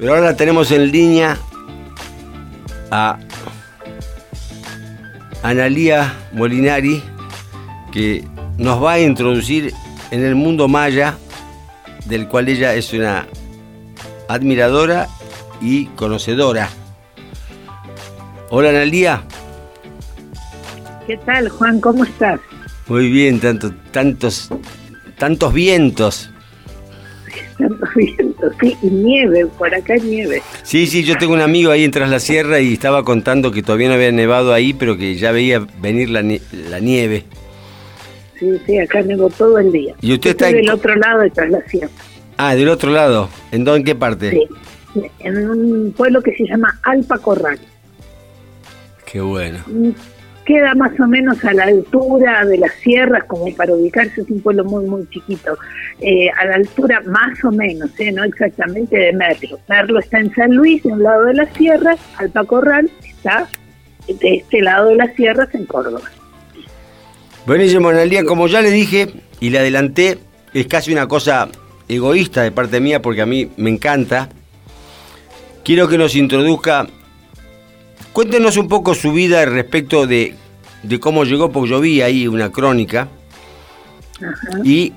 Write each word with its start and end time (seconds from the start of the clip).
Pero 0.00 0.14
ahora 0.14 0.34
tenemos 0.34 0.72
en 0.72 0.90
línea 0.90 1.36
a 2.90 3.18
Analía 5.42 6.14
Molinari, 6.32 7.02
que 7.92 8.24
nos 8.56 8.82
va 8.82 8.92
a 8.92 9.00
introducir 9.00 9.74
en 10.10 10.24
el 10.24 10.36
mundo 10.36 10.68
maya, 10.68 11.18
del 12.06 12.28
cual 12.28 12.48
ella 12.48 12.74
es 12.74 12.94
una 12.94 13.26
admiradora 14.26 15.06
y 15.60 15.84
conocedora. 15.88 16.70
Hola 18.48 18.70
Analía. 18.70 19.22
¿Qué 21.06 21.18
tal, 21.18 21.50
Juan? 21.50 21.78
¿Cómo 21.78 22.04
estás? 22.04 22.40
Muy 22.86 23.10
bien, 23.10 23.38
tanto, 23.38 23.70
tantos, 23.92 24.48
tantos 25.18 25.52
vientos. 25.52 26.30
Sí, 28.60 28.76
y 28.82 28.86
nieve, 28.86 29.46
por 29.58 29.74
acá 29.74 29.94
hay 29.94 30.00
nieve. 30.00 30.42
Sí, 30.62 30.86
sí, 30.86 31.04
yo 31.04 31.16
tengo 31.18 31.34
un 31.34 31.40
amigo 31.40 31.70
ahí 31.70 31.84
en 31.84 31.90
Tras 31.90 32.10
la 32.10 32.20
Sierra 32.20 32.60
y 32.60 32.72
estaba 32.72 33.04
contando 33.04 33.50
que 33.50 33.62
todavía 33.62 33.88
no 33.88 33.94
había 33.94 34.12
nevado 34.12 34.52
ahí, 34.52 34.72
pero 34.72 34.96
que 34.96 35.14
ya 35.16 35.32
veía 35.32 35.66
venir 35.80 36.10
la, 36.10 36.22
nieve. 36.80 37.24
Sí, 38.38 38.50
sí, 38.66 38.78
acá 38.78 39.02
nevó 39.02 39.28
todo 39.30 39.58
el 39.58 39.70
día. 39.72 39.94
¿Y 40.00 40.14
usted 40.14 40.30
está 40.30 40.46
del 40.46 40.70
otro 40.70 40.94
lado 40.96 41.20
de 41.20 41.30
Tras 41.30 41.50
la 41.50 41.60
Sierra? 41.68 41.90
Ah, 42.36 42.54
del 42.54 42.68
otro 42.68 42.90
lado. 42.90 43.28
¿En 43.52 43.64
dónde, 43.64 43.80
en 43.80 43.84
qué 43.84 43.94
parte? 43.94 44.30
Sí, 44.30 45.02
en 45.20 45.48
un 45.48 45.92
pueblo 45.92 46.22
que 46.22 46.34
se 46.34 46.46
llama 46.46 46.78
Alpa 46.82 47.18
Corral. 47.18 47.58
Qué 49.10 49.20
bueno. 49.20 49.58
Queda 50.50 50.74
más 50.74 50.98
o 50.98 51.06
menos 51.06 51.44
a 51.44 51.52
la 51.52 51.62
altura 51.62 52.44
de 52.44 52.58
las 52.58 52.72
sierras, 52.82 53.22
como 53.28 53.54
para 53.54 53.72
ubicarse, 53.72 54.22
es 54.22 54.30
un 54.30 54.40
pueblo 54.40 54.64
muy, 54.64 54.84
muy 54.84 55.08
chiquito, 55.08 55.56
eh, 56.00 56.28
a 56.36 56.44
la 56.44 56.56
altura 56.56 57.00
más 57.06 57.44
o 57.44 57.52
menos, 57.52 57.88
eh, 58.00 58.10
no 58.10 58.24
exactamente 58.24 58.96
de 58.96 59.12
Merlo. 59.12 59.60
Merlo 59.68 60.00
está 60.00 60.18
en 60.18 60.34
San 60.34 60.52
Luis, 60.52 60.82
de 60.82 60.88
un 60.88 61.04
lado 61.04 61.26
de 61.26 61.34
las 61.34 61.56
sierras, 61.56 62.00
Alpacorral 62.16 62.90
está 63.00 63.46
de 64.08 64.38
este 64.38 64.60
lado 64.60 64.88
de 64.88 64.96
las 64.96 65.14
sierras, 65.14 65.54
en 65.54 65.66
Córdoba. 65.66 66.10
Buenísimo, 67.46 67.90
Analia, 67.90 68.24
como 68.24 68.48
ya 68.48 68.60
le 68.60 68.72
dije 68.72 69.06
y 69.38 69.50
le 69.50 69.60
adelanté, 69.60 70.18
es 70.52 70.66
casi 70.66 70.92
una 70.92 71.06
cosa 71.06 71.48
egoísta 71.88 72.42
de 72.42 72.50
parte 72.50 72.80
mía 72.80 73.00
porque 73.00 73.22
a 73.22 73.26
mí 73.26 73.52
me 73.56 73.70
encanta. 73.70 74.28
Quiero 75.62 75.86
que 75.86 75.96
nos 75.96 76.16
introduzca 76.16 76.88
Cuéntenos 78.12 78.56
un 78.56 78.66
poco 78.66 78.94
su 78.94 79.12
vida 79.12 79.44
respecto 79.44 80.06
de, 80.06 80.34
cómo 81.00 81.24
llegó, 81.24 81.50
porque 81.50 81.70
yo 81.70 81.80
vi 81.80 82.02
ahí 82.02 82.26
una 82.28 82.50
crónica. 82.50 83.08
Y, 84.64 84.92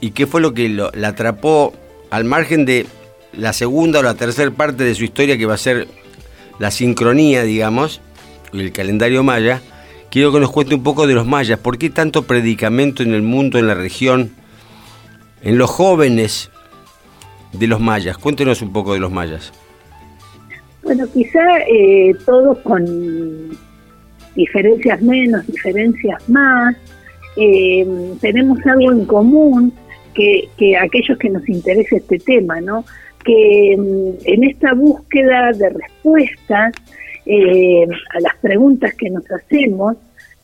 y 0.00 0.10
qué 0.10 0.26
fue 0.26 0.40
lo 0.40 0.54
que 0.54 0.68
la 0.68 1.08
atrapó 1.08 1.74
al 2.10 2.24
margen 2.24 2.64
de 2.64 2.86
la 3.32 3.52
segunda 3.52 4.00
o 4.00 4.02
la 4.02 4.14
tercera 4.14 4.50
parte 4.50 4.84
de 4.84 4.94
su 4.94 5.04
historia, 5.04 5.36
que 5.36 5.46
va 5.46 5.54
a 5.54 5.58
ser 5.58 5.88
la 6.58 6.70
sincronía, 6.70 7.42
digamos, 7.42 8.00
el 8.52 8.72
calendario 8.72 9.22
maya. 9.22 9.60
Quiero 10.10 10.32
que 10.32 10.40
nos 10.40 10.50
cuente 10.50 10.74
un 10.74 10.82
poco 10.82 11.06
de 11.06 11.14
los 11.14 11.26
mayas. 11.26 11.58
¿Por 11.58 11.78
qué 11.78 11.90
tanto 11.90 12.22
predicamento 12.22 13.02
en 13.02 13.12
el 13.12 13.22
mundo, 13.22 13.58
en 13.58 13.66
la 13.66 13.74
región, 13.74 14.32
en 15.42 15.58
los 15.58 15.70
jóvenes 15.70 16.50
de 17.52 17.66
los 17.66 17.80
mayas? 17.80 18.16
Cuéntenos 18.16 18.62
un 18.62 18.72
poco 18.72 18.94
de 18.94 19.00
los 19.00 19.12
mayas. 19.12 19.52
Bueno, 20.82 21.06
quizá 21.12 21.40
eh, 21.70 22.14
todos 22.24 22.58
con 22.60 23.58
diferencias 24.38 25.02
menos, 25.02 25.46
diferencias 25.46 26.28
más, 26.28 26.76
eh, 27.36 27.86
tenemos 28.20 28.58
algo 28.66 28.92
en 28.92 29.04
común 29.04 29.72
que, 30.14 30.48
que, 30.56 30.76
aquellos 30.76 31.18
que 31.18 31.28
nos 31.28 31.48
interesa 31.48 31.96
este 31.96 32.18
tema, 32.18 32.60
¿no? 32.60 32.84
Que 33.24 33.76
mm, 33.76 34.24
en 34.24 34.44
esta 34.44 34.74
búsqueda 34.74 35.52
de 35.52 35.70
respuestas 35.70 36.72
eh, 37.26 37.86
a 38.14 38.20
las 38.20 38.36
preguntas 38.40 38.94
que 38.94 39.10
nos 39.10 39.28
hacemos, 39.30 39.96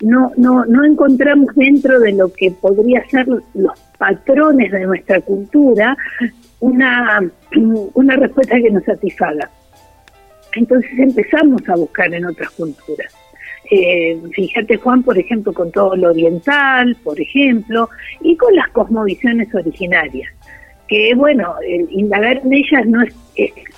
no, 0.02 0.32
no, 0.36 0.64
no 0.66 0.84
encontramos 0.84 1.54
dentro 1.54 2.00
de 2.00 2.12
lo 2.12 2.32
que 2.32 2.50
podría 2.50 3.08
ser 3.08 3.26
los 3.28 3.78
patrones 3.96 4.72
de 4.72 4.86
nuestra 4.86 5.20
cultura 5.20 5.96
una, 6.60 7.22
una 7.94 8.16
respuesta 8.16 8.56
que 8.56 8.70
nos 8.70 8.84
satisfaga. 8.84 9.48
Entonces 10.56 10.90
empezamos 10.98 11.62
a 11.68 11.76
buscar 11.76 12.12
en 12.12 12.26
otras 12.26 12.50
culturas. 12.50 13.23
Eh, 13.70 14.20
fíjate 14.32 14.76
Juan, 14.76 15.02
por 15.02 15.18
ejemplo, 15.18 15.52
con 15.52 15.72
todo 15.72 15.96
lo 15.96 16.10
oriental, 16.10 16.96
por 17.02 17.18
ejemplo, 17.20 17.88
y 18.20 18.36
con 18.36 18.54
las 18.54 18.68
cosmovisiones 18.68 19.54
originarias, 19.54 20.30
que 20.86 21.14
bueno, 21.14 21.54
indagar 21.90 22.42
en 22.44 22.52
ellas 22.52 22.86
no 22.86 23.02
es, 23.02 23.14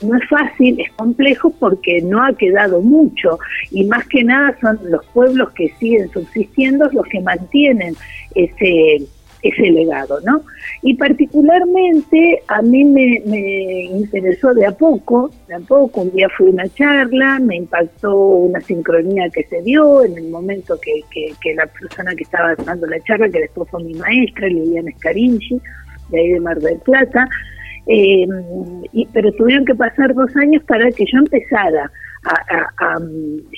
no 0.02 0.16
es 0.16 0.28
fácil, 0.28 0.80
es 0.80 0.91
complejo 0.92 1.50
porque 1.60 2.02
no 2.02 2.22
ha 2.22 2.32
quedado 2.32 2.80
mucho, 2.80 3.38
y 3.70 3.84
más 3.84 4.06
que 4.08 4.24
nada 4.24 4.56
son 4.60 4.78
los 4.91 5.06
pueblos 5.06 5.50
que 5.52 5.69
siguen 5.78 6.10
subsistiendo 6.10 6.91
los 6.92 7.06
que 7.06 7.20
mantienen 7.20 7.94
ese 8.34 9.06
ese 9.48 9.70
legado, 9.70 10.20
¿no? 10.22 10.42
Y 10.82 10.94
particularmente 10.94 12.42
a 12.48 12.62
mí 12.62 12.84
me, 12.84 13.84
interesó 13.84 14.54
de 14.54 14.66
a 14.66 14.72
poco, 14.72 15.30
de 15.48 15.54
a 15.54 15.60
poco, 15.60 16.02
un 16.02 16.12
día 16.12 16.28
fui 16.36 16.48
a 16.48 16.50
una 16.50 16.68
charla, 16.68 17.38
me 17.38 17.56
impactó 17.56 18.16
una 18.16 18.60
sincronía 18.60 19.28
que 19.30 19.44
se 19.44 19.62
dio 19.62 20.04
en 20.04 20.16
el 20.16 20.28
momento 20.28 20.78
que, 20.80 21.54
la 21.54 21.66
persona 21.66 22.14
que 22.14 22.24
estaba 22.24 22.54
dando 22.56 22.86
la 22.86 23.00
charla, 23.00 23.28
que 23.28 23.40
después 23.40 23.68
fue 23.70 23.82
mi 23.82 23.94
maestra, 23.94 24.48
Liliana 24.48 24.90
Scarinci, 24.98 25.60
de 26.10 26.18
ahí 26.18 26.28
de 26.32 26.40
Mar 26.40 26.58
del 26.58 26.78
Plata, 26.80 27.28
eh, 27.86 28.26
pero 29.12 29.32
tuvieron 29.32 29.64
que 29.64 29.74
pasar 29.74 30.12
dos 30.14 30.34
años 30.36 30.62
para 30.64 30.90
que 30.90 31.04
yo 31.04 31.18
empezara 31.18 31.90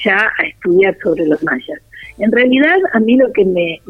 ya 0.05 0.31
a 0.39 0.47
estudiar 0.47 0.97
sobre 1.03 1.27
los 1.27 1.43
mayas. 1.43 1.81
En 2.19 2.33
realidad, 2.33 2.77
a 2.93 3.01
mí 3.01 3.17
lo 3.17 3.33
que 3.33 3.45
me, 3.45 3.81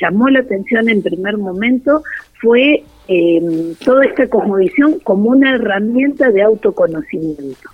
llamó 0.00 0.28
la 0.28 0.40
atención 0.40 0.88
en 0.88 1.02
primer 1.02 1.36
momento 1.36 2.02
fue 2.40 2.82
eh, 3.08 3.74
toda 3.84 4.04
esta 4.04 4.28
cosmovisión 4.28 4.98
como 5.00 5.30
una 5.30 5.54
herramienta 5.54 6.30
de 6.30 6.42
autoconocimiento. 6.42 7.68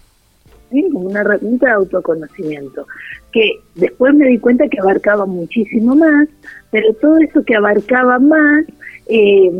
como 0.92 1.08
una 1.08 1.20
herramienta 1.20 1.66
de 1.66 1.72
autoconocimiento, 1.72 2.86
que 3.32 3.52
después 3.76 4.14
me 4.14 4.26
di 4.26 4.38
cuenta 4.38 4.68
que 4.68 4.80
abarcaba 4.80 5.26
muchísimo 5.26 5.94
más, 5.94 6.28
pero 6.70 6.92
todo 6.94 7.18
eso 7.18 7.44
que 7.44 7.54
abarcaba 7.54 8.18
más 8.18 8.64
eh, 9.06 9.50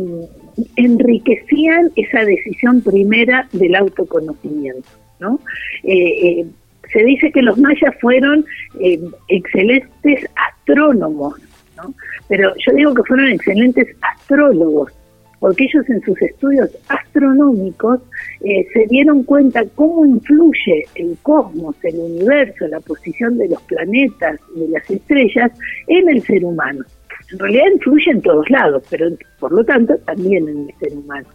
enriquecían 0.75 1.91
esa 1.95 2.25
decisión 2.25 2.81
primera 2.81 3.47
del 3.53 3.75
autoconocimiento. 3.75 4.89
¿no? 5.19 5.39
Eh, 5.83 6.45
se 6.91 7.03
dice 7.03 7.31
que 7.31 7.41
los 7.41 7.57
mayas 7.57 7.95
fueron 8.01 8.45
eh, 8.79 8.99
excelentes 9.27 10.25
astrónomos, 10.35 11.35
¿no? 11.77 11.93
pero 12.27 12.53
yo 12.65 12.73
digo 12.73 12.93
que 12.93 13.03
fueron 13.03 13.29
excelentes 13.29 13.87
astrólogos, 14.01 14.91
porque 15.39 15.65
ellos 15.65 15.87
en 15.89 16.01
sus 16.01 16.19
estudios 16.21 16.69
astronómicos 16.87 17.99
eh, 18.41 18.65
se 18.73 18.85
dieron 18.87 19.23
cuenta 19.23 19.63
cómo 19.75 20.05
influye 20.05 20.85
el 20.95 21.17
cosmos, 21.21 21.75
el 21.83 21.95
universo, 21.95 22.67
la 22.67 22.79
posición 22.79 23.37
de 23.37 23.49
los 23.49 23.61
planetas 23.63 24.39
y 24.55 24.61
de 24.61 24.69
las 24.69 24.89
estrellas 24.89 25.51
en 25.87 26.09
el 26.09 26.21
ser 26.23 26.43
humano. 26.43 26.83
En 27.31 27.39
realidad 27.39 27.65
influye 27.73 28.11
en 28.11 28.21
todos 28.21 28.49
lados, 28.49 28.83
pero 28.89 29.07
por 29.39 29.51
lo 29.51 29.63
tanto 29.63 29.97
también 30.05 30.47
en 30.47 30.69
el 30.69 30.75
ser 30.79 30.97
humano. 30.97 31.27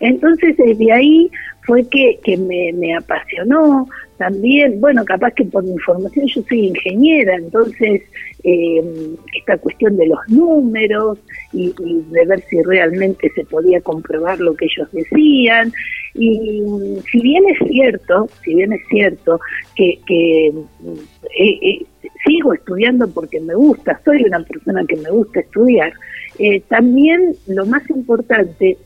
Entonces 0.00 0.56
desde 0.56 0.92
ahí 0.92 1.30
fue 1.66 1.84
que, 1.88 2.18
que 2.22 2.36
me, 2.36 2.94
apasionó, 2.94 3.86
también, 4.18 4.80
bueno, 4.80 5.04
capaz 5.04 5.32
que 5.32 5.44
por 5.44 5.64
mi 5.64 5.72
información 5.72 6.26
yo 6.28 6.42
soy 6.48 6.68
ingeniera, 6.68 7.34
entonces 7.34 8.02
eh, 8.44 8.82
esta 9.36 9.58
cuestión 9.58 9.96
de 9.96 10.06
los 10.06 10.18
números 10.28 11.18
y, 11.52 11.74
de 12.10 12.24
ver 12.24 12.40
si 12.48 12.62
realmente 12.62 13.30
se 13.34 13.44
podía 13.44 13.80
comprobar 13.80 14.38
lo 14.40 14.54
que 14.54 14.66
ellos 14.66 14.88
decían. 14.92 15.72
Y 16.14 16.62
si 17.10 17.20
bien 17.20 17.44
es 17.48 17.58
cierto, 17.68 18.28
si 18.42 18.54
bien 18.54 18.72
es 18.72 18.80
cierto 18.88 19.38
que, 19.74 19.98
eh, 20.08 20.52
eh, 21.38 21.86
sigo 22.24 22.54
estudiando 22.54 23.08
porque 23.10 23.40
me 23.40 23.54
gusta, 23.54 24.00
soy 24.04 24.22
una 24.22 24.40
persona 24.40 24.84
que 24.86 24.96
me 24.96 25.10
gusta 25.10 25.40
estudiar, 25.40 25.92
también 26.68 27.34
lo 27.46 27.64
más 27.66 27.88
importante 27.90 28.76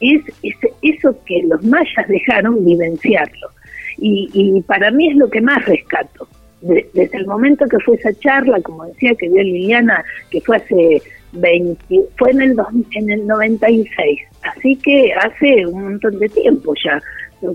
es, 0.00 0.22
es 0.42 0.54
eso 0.82 1.16
que 1.24 1.42
los 1.44 1.62
mayas 1.64 2.08
dejaron 2.08 2.64
vivenciarlo 2.64 3.50
y, 3.98 4.62
para 4.66 4.90
mí 4.90 5.08
es 5.08 5.16
lo 5.16 5.28
que 5.30 5.40
más 5.40 5.64
rescato. 5.64 6.28
desde 6.60 7.16
el 7.16 7.26
momento 7.26 7.66
que 7.68 7.78
fue 7.80 7.96
esa 7.96 8.12
charla, 8.14 8.60
como 8.60 8.86
decía 8.86 9.14
que 9.14 9.28
dio 9.28 9.42
Liliana, 9.42 10.04
que 10.30 10.40
fue 10.40 10.56
hace 10.56 11.02
20, 11.32 11.78
fue 12.16 12.30
en 12.30 12.42
el, 12.42 12.56
en 12.94 13.10
el 13.10 13.26
96, 13.26 14.20
así 14.42 14.76
que 14.76 15.12
hace 15.12 15.66
un 15.66 15.82
montón 15.82 16.18
de 16.18 16.28
tiempo 16.28 16.74
ya, 16.82 17.00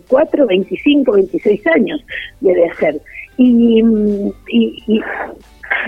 4, 0.07 0.47
25, 0.47 1.11
26 1.11 1.67
años 1.67 2.05
debe 2.39 2.71
ser. 2.75 3.01
Y, 3.37 3.83
y, 4.49 5.01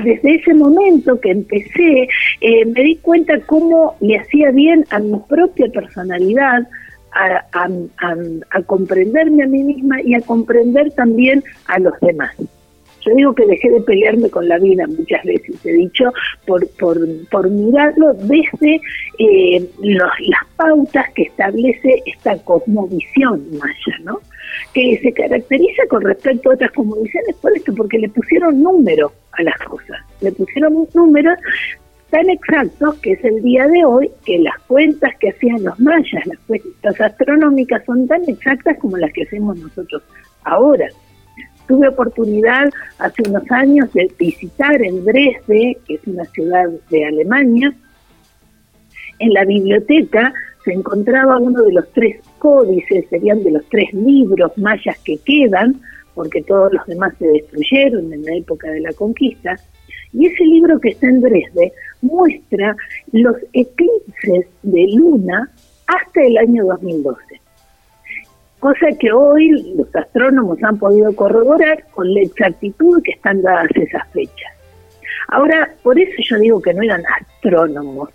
desde 0.03 0.35
ese 0.35 0.53
momento 0.53 1.19
que 1.19 1.31
empecé, 1.31 2.07
eh, 2.41 2.65
me 2.65 2.83
di 2.83 2.95
cuenta 2.97 3.39
cómo 3.41 3.95
le 3.99 4.17
hacía 4.17 4.51
bien 4.51 4.85
a 4.89 4.99
mi 4.99 5.19
propia 5.27 5.67
personalidad, 5.69 6.67
a, 7.15 7.45
a, 8.49 8.61
comprenderme 8.63 9.43
a 9.43 9.47
mí 9.47 9.63
misma 9.63 10.01
y 10.01 10.15
a 10.15 10.21
comprender 10.21 10.91
también 10.93 11.43
a 11.67 11.79
los 11.79 11.93
demás. 12.01 12.35
Yo 13.05 13.15
digo 13.15 13.35
que 13.35 13.45
dejé 13.45 13.69
de 13.71 13.81
pelearme 13.81 14.29
con 14.29 14.47
la 14.47 14.57
vida 14.59 14.85
muchas 14.87 15.23
veces, 15.23 15.65
he 15.65 15.73
dicho, 15.73 16.05
por, 16.45 16.67
por, 16.77 16.97
por 17.29 17.49
mirarlo 17.49 18.13
desde 18.13 18.81
eh, 19.19 19.69
las 19.81 20.45
pautas 20.55 21.11
que 21.13 21.23
establece 21.23 22.01
esta 22.05 22.37
cosmovisión 22.43 23.45
maya, 23.57 23.97
¿no? 24.03 24.19
que 24.73 24.99
se 25.01 25.11
caracteriza 25.11 25.83
con 25.89 26.01
respecto 26.01 26.49
a 26.49 26.53
otras 26.53 26.71
cosmovisiones 26.71 27.35
por 27.37 27.55
esto, 27.55 27.73
porque 27.75 27.99
le 27.99 28.09
pusieron 28.09 28.61
número 28.61 29.11
a 29.33 29.43
las 29.43 29.57
cosas, 29.59 29.97
le 30.21 30.31
pusieron 30.31 30.75
un 30.75 30.87
número 30.93 31.31
tan 32.09 32.29
exactos 32.29 32.95
que 32.99 33.13
es 33.13 33.23
el 33.23 33.41
día 33.41 33.67
de 33.67 33.83
hoy 33.83 34.11
que 34.23 34.37
las 34.37 34.57
cuentas 34.67 35.11
que 35.19 35.29
hacían 35.29 35.63
los 35.63 35.79
mayas, 35.79 36.25
las 36.25 36.37
cuentas 36.45 37.01
astronómicas 37.01 37.83
son 37.85 38.07
tan 38.07 38.21
exactas 38.29 38.77
como 38.79 38.97
las 38.97 39.11
que 39.13 39.23
hacemos 39.23 39.57
nosotros 39.57 40.03
ahora. 40.43 40.87
Tuve 41.67 41.87
oportunidad 41.87 42.69
hace 42.99 43.23
unos 43.29 43.49
años 43.51 43.91
de 43.93 44.11
visitar 44.19 44.81
en 44.81 45.05
Dresde, 45.05 45.77
que 45.87 45.95
es 45.95 46.01
una 46.05 46.25
ciudad 46.25 46.69
de 46.89 47.05
Alemania. 47.05 47.73
En 49.19 49.33
la 49.33 49.45
biblioteca 49.45 50.33
se 50.65 50.73
encontraba 50.73 51.37
uno 51.37 51.61
de 51.63 51.73
los 51.73 51.89
tres 51.93 52.21
códices, 52.39 53.05
serían 53.09 53.43
de 53.43 53.51
los 53.51 53.65
tres 53.69 53.93
libros 53.93 54.51
mayas 54.57 54.97
que 55.05 55.17
quedan, 55.17 55.79
porque 56.13 56.41
todos 56.43 56.73
los 56.73 56.85
demás 56.85 57.13
se 57.17 57.27
destruyeron 57.27 58.11
en 58.11 58.23
la 58.23 58.35
época 58.35 58.69
de 58.69 58.81
la 58.81 58.93
conquista. 58.93 59.55
Y 60.11 60.27
ese 60.27 60.43
libro 60.43 60.79
que 60.79 60.89
está 60.89 61.07
en 61.07 61.21
Dresde 61.21 61.71
muestra 62.01 62.75
los 63.11 63.37
eclipses 63.53 64.47
de 64.61 64.87
luna 64.95 65.49
hasta 65.87 66.21
el 66.21 66.37
año 66.37 66.65
2012 66.65 67.42
cosa 68.63 68.87
que 68.97 69.11
hoy 69.11 69.49
los 69.75 69.93
astrónomos 69.93 70.57
han 70.63 70.79
podido 70.79 71.13
corroborar 71.17 71.83
con 71.91 72.13
la 72.13 72.21
exactitud 72.21 73.03
que 73.03 73.11
están 73.11 73.41
dadas 73.41 73.67
esas 73.75 74.07
fechas. 74.13 74.53
Ahora, 75.27 75.69
por 75.83 75.99
eso 75.99 76.13
yo 76.29 76.39
digo 76.39 76.61
que 76.61 76.73
no 76.73 76.81
eran 76.81 77.03
astrónomos, 77.19 78.07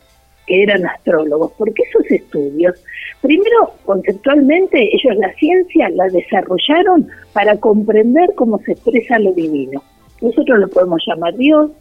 que 0.46 0.62
eran 0.62 0.86
astrólogos, 0.86 1.52
porque 1.58 1.82
esos 1.90 2.10
estudios, 2.10 2.82
primero, 3.20 3.74
conceptualmente, 3.84 4.88
ellos 4.90 5.18
la 5.18 5.34
ciencia 5.34 5.90
la 5.90 6.06
desarrollaron 6.06 7.06
para 7.34 7.54
comprender 7.58 8.30
cómo 8.34 8.58
se 8.60 8.72
expresa 8.72 9.18
lo 9.18 9.34
divino. 9.34 9.82
Nosotros 10.22 10.60
lo 10.60 10.68
podemos 10.68 11.02
llamar 11.06 11.36
Dios, 11.36 11.72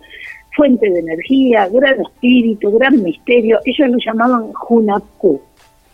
fuente 0.57 0.89
de 0.89 0.99
energía, 0.99 1.69
gran 1.69 2.01
espíritu, 2.01 2.77
gran 2.77 3.01
misterio, 3.01 3.59
ellos 3.63 3.89
lo 3.91 3.97
llamaban 4.05 4.51
Hunapku, 4.67 5.41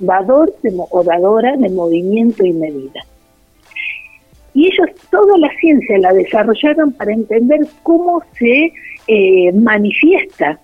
dador 0.04 0.54
o 0.92 1.04
dadora 1.04 1.56
de 1.58 1.70
movimiento 1.70 2.46
y 2.46 2.54
medida. 2.54 3.02
Y 4.54 4.68
ellos 4.68 4.90
toda 5.10 5.38
la 5.38 5.50
ciencia 5.60 5.98
la 5.98 6.14
desarrollaron 6.14 6.92
para 6.94 7.12
entender 7.12 7.62
cómo 7.82 8.22
se 8.38 8.72
eh, 9.08 9.52
manifiesta 9.54 10.60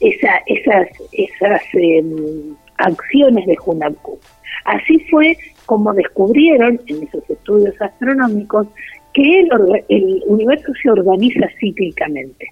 esa, 0.00 0.40
esas, 0.46 1.62
em, 1.74 2.54
acciones 2.78 3.46
de 3.46 3.56
Hunapku. 3.64 4.18
Así 4.64 4.98
fue 5.10 5.36
como 5.66 5.92
descubrieron 5.92 6.80
en 6.86 7.02
esos 7.04 7.28
estudios 7.28 7.80
astronómicos 7.80 8.66
que 9.12 9.40
el 9.40 10.22
universo 10.26 10.72
se 10.82 10.90
organiza 10.90 11.48
cíclicamente. 11.60 12.48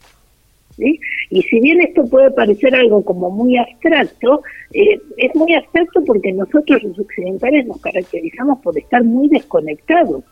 Y 1.30 1.42
si 1.42 1.60
bien 1.60 1.80
esto 1.80 2.04
puede 2.04 2.30
parecer 2.30 2.74
algo 2.74 3.04
como 3.04 3.30
muy 3.30 3.56
abstracto, 3.58 4.42
eh, 4.72 4.98
es 5.16 5.34
muy 5.34 5.54
abstracto 5.54 6.02
porque 6.04 6.32
nosotros 6.32 6.82
los 6.82 6.98
occidentales 6.98 7.66
nos 7.66 7.80
caracterizamos 7.80 8.58
por 8.60 8.76
estar 8.78 9.04
muy 9.04 9.28
desconectados 9.28 10.24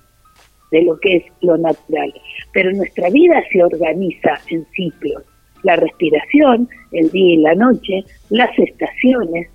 de 0.70 0.82
lo 0.82 0.98
que 1.00 1.16
es 1.16 1.24
lo 1.40 1.56
natural. 1.56 2.12
Pero 2.52 2.72
nuestra 2.72 3.10
vida 3.10 3.42
se 3.52 3.62
organiza 3.62 4.40
en 4.50 4.66
ciclos. 4.74 5.24
La 5.62 5.76
respiración, 5.76 6.68
el 6.92 7.10
día 7.10 7.34
y 7.34 7.36
la 7.38 7.54
noche, 7.54 8.04
las 8.30 8.56
estaciones, 8.58 9.48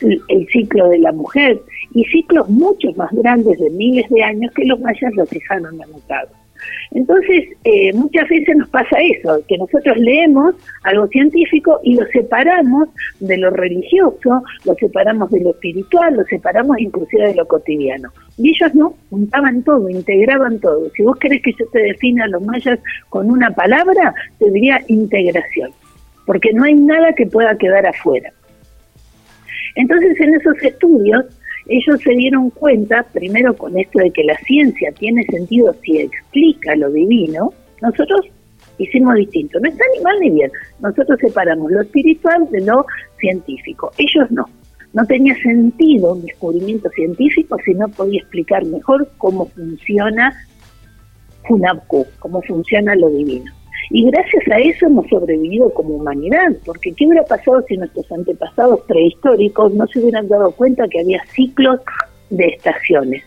el 0.00 0.48
ciclo 0.52 0.88
de 0.88 0.98
la 0.98 1.12
mujer 1.12 1.60
y 1.92 2.04
ciclos 2.04 2.48
mucho 2.48 2.92
más 2.96 3.10
grandes 3.12 3.58
de 3.58 3.70
miles 3.70 4.08
de 4.08 4.22
años 4.22 4.52
que 4.54 4.64
los 4.64 4.80
mayas 4.80 5.12
los 5.14 5.28
dejaron 5.28 5.80
anotados. 5.82 6.37
Entonces, 6.92 7.44
eh, 7.64 7.92
muchas 7.92 8.28
veces 8.28 8.56
nos 8.56 8.68
pasa 8.70 8.96
eso, 9.00 9.42
que 9.46 9.58
nosotros 9.58 9.96
leemos 9.98 10.54
algo 10.84 11.06
científico 11.08 11.80
y 11.82 11.96
lo 11.96 12.06
separamos 12.06 12.88
de 13.20 13.36
lo 13.36 13.50
religioso, 13.50 14.42
lo 14.64 14.74
separamos 14.74 15.30
de 15.30 15.40
lo 15.40 15.50
espiritual, 15.50 16.16
lo 16.16 16.24
separamos 16.24 16.78
inclusive 16.78 17.28
de 17.28 17.34
lo 17.34 17.46
cotidiano. 17.46 18.10
Y 18.38 18.50
ellos 18.50 18.74
no, 18.74 18.94
juntaban 19.10 19.62
todo, 19.64 19.88
integraban 19.88 20.58
todo. 20.60 20.88
Si 20.96 21.02
vos 21.02 21.18
querés 21.18 21.42
que 21.42 21.52
yo 21.58 21.66
te 21.72 21.80
defina 21.80 22.24
a 22.24 22.28
los 22.28 22.42
mayas 22.42 22.78
con 23.08 23.30
una 23.30 23.50
palabra, 23.50 24.14
te 24.38 24.50
diría 24.50 24.80
integración, 24.88 25.70
porque 26.26 26.52
no 26.52 26.64
hay 26.64 26.74
nada 26.74 27.12
que 27.12 27.26
pueda 27.26 27.56
quedar 27.58 27.86
afuera. 27.86 28.32
Entonces, 29.74 30.18
en 30.20 30.34
esos 30.34 30.60
estudios, 30.62 31.24
ellos 31.68 32.00
se 32.02 32.12
dieron 32.12 32.50
cuenta, 32.50 33.06
primero 33.12 33.54
con 33.54 33.78
esto 33.78 33.98
de 33.98 34.10
que 34.10 34.24
la 34.24 34.36
ciencia 34.38 34.90
tiene 34.92 35.24
sentido 35.24 35.74
si 35.84 35.98
explica 35.98 36.74
lo 36.76 36.90
divino, 36.90 37.52
nosotros 37.82 38.22
hicimos 38.78 39.14
distinto. 39.16 39.60
No 39.60 39.68
está 39.68 39.84
ni 39.94 40.02
mal 40.02 40.18
ni 40.20 40.30
bien. 40.30 40.50
Nosotros 40.80 41.18
separamos 41.20 41.70
lo 41.70 41.82
espiritual 41.82 42.48
de 42.50 42.62
lo 42.62 42.86
científico. 43.18 43.92
Ellos 43.98 44.30
no. 44.30 44.46
No 44.94 45.04
tenía 45.04 45.34
sentido 45.42 46.14
un 46.14 46.24
descubrimiento 46.24 46.88
científico 46.90 47.56
si 47.64 47.74
no 47.74 47.88
podía 47.88 48.20
explicar 48.20 48.64
mejor 48.64 49.08
cómo 49.18 49.46
funciona 49.46 50.34
Funabku, 51.46 52.06
cómo 52.18 52.40
funciona 52.42 52.94
lo 52.94 53.10
divino. 53.10 53.52
Y 53.90 54.10
gracias 54.10 54.46
a 54.50 54.58
eso 54.58 54.86
hemos 54.86 55.08
sobrevivido 55.08 55.72
como 55.72 55.94
humanidad, 55.94 56.52
porque 56.64 56.92
¿qué 56.92 57.06
hubiera 57.06 57.24
pasado 57.24 57.62
si 57.66 57.76
nuestros 57.76 58.10
antepasados 58.12 58.80
prehistóricos 58.82 59.72
no 59.72 59.86
se 59.86 60.00
hubieran 60.00 60.28
dado 60.28 60.50
cuenta 60.50 60.88
que 60.88 61.00
había 61.00 61.24
ciclos 61.34 61.80
de 62.28 62.46
estaciones? 62.46 63.24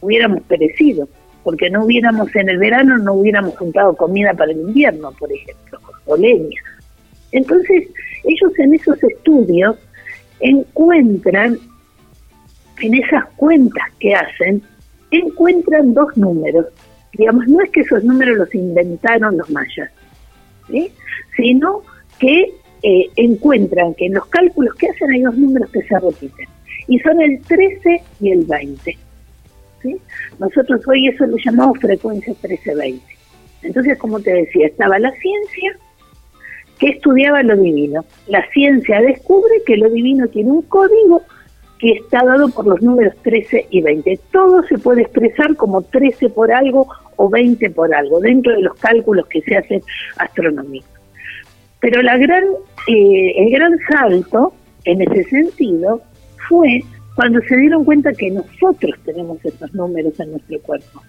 Hubiéramos 0.00 0.42
perecido, 0.42 1.08
porque 1.44 1.70
no 1.70 1.84
hubiéramos 1.84 2.34
en 2.34 2.48
el 2.48 2.58
verano, 2.58 2.98
no 2.98 3.14
hubiéramos 3.14 3.56
juntado 3.56 3.94
comida 3.94 4.34
para 4.34 4.50
el 4.50 4.58
invierno, 4.58 5.12
por 5.12 5.32
ejemplo, 5.32 5.78
o 6.06 6.16
leña. 6.16 6.60
Entonces, 7.30 7.88
ellos 8.24 8.58
en 8.58 8.74
esos 8.74 9.02
estudios 9.04 9.76
encuentran, 10.40 11.58
en 12.80 12.94
esas 12.94 13.26
cuentas 13.36 13.84
que 14.00 14.14
hacen, 14.14 14.62
encuentran 15.10 15.94
dos 15.94 16.16
números 16.16 16.66
Digamos, 17.12 17.46
no 17.48 17.60
es 17.62 17.70
que 17.70 17.80
esos 17.80 18.04
números 18.04 18.36
los 18.38 18.54
inventaron 18.54 19.36
los 19.36 19.50
mayas, 19.50 19.90
sino 21.36 21.82
que 22.18 22.52
eh, 22.82 23.10
encuentran 23.16 23.94
que 23.94 24.06
en 24.06 24.14
los 24.14 24.26
cálculos 24.26 24.74
que 24.74 24.88
hacen 24.88 25.10
hay 25.10 25.22
dos 25.22 25.36
números 25.36 25.70
que 25.70 25.82
se 25.82 25.98
repiten, 25.98 26.46
y 26.86 26.98
son 27.00 27.20
el 27.20 27.40
13 27.40 28.02
y 28.20 28.30
el 28.30 28.44
20. 28.44 28.98
Nosotros 30.38 30.80
hoy 30.86 31.08
eso 31.08 31.26
lo 31.26 31.36
llamamos 31.36 31.78
frecuencia 31.78 32.34
13-20. 32.34 33.00
Entonces, 33.62 33.98
como 33.98 34.20
te 34.20 34.32
decía, 34.32 34.66
estaba 34.66 34.98
la 34.98 35.12
ciencia 35.12 35.76
que 36.78 36.90
estudiaba 36.90 37.42
lo 37.42 37.56
divino. 37.56 38.04
La 38.28 38.48
ciencia 38.50 39.00
descubre 39.00 39.50
que 39.66 39.76
lo 39.76 39.90
divino 39.90 40.28
tiene 40.28 40.50
un 40.50 40.62
código 40.62 41.22
que 41.78 41.92
está 41.92 42.24
dado 42.24 42.48
por 42.48 42.66
los 42.66 42.82
números 42.82 43.14
13 43.22 43.68
y 43.70 43.80
20. 43.80 44.18
Todo 44.32 44.62
se 44.64 44.78
puede 44.78 45.02
expresar 45.02 45.54
como 45.56 45.82
13 45.82 46.30
por 46.30 46.50
algo 46.52 46.88
o 47.16 47.28
20 47.28 47.70
por 47.70 47.94
algo, 47.94 48.20
dentro 48.20 48.52
de 48.52 48.62
los 48.62 48.76
cálculos 48.78 49.26
que 49.26 49.40
se 49.42 49.56
hacen 49.56 49.82
astronómicos. 50.16 50.90
Pero 51.80 52.02
la 52.02 52.16
gran, 52.16 52.44
eh, 52.88 53.32
el 53.36 53.50
gran 53.50 53.78
salto 53.90 54.52
en 54.84 55.02
ese 55.02 55.24
sentido 55.24 56.02
fue 56.48 56.82
cuando 57.14 57.40
se 57.42 57.56
dieron 57.56 57.84
cuenta 57.84 58.12
que 58.12 58.30
nosotros 58.30 58.94
tenemos 59.04 59.44
esos 59.44 59.72
números 59.74 60.18
en 60.20 60.32
nuestro 60.32 60.60
cuerpo. 60.60 61.02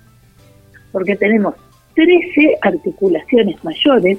Porque 0.92 1.16
tenemos 1.16 1.56
13 1.96 2.58
articulaciones 2.62 3.64
mayores, 3.64 4.18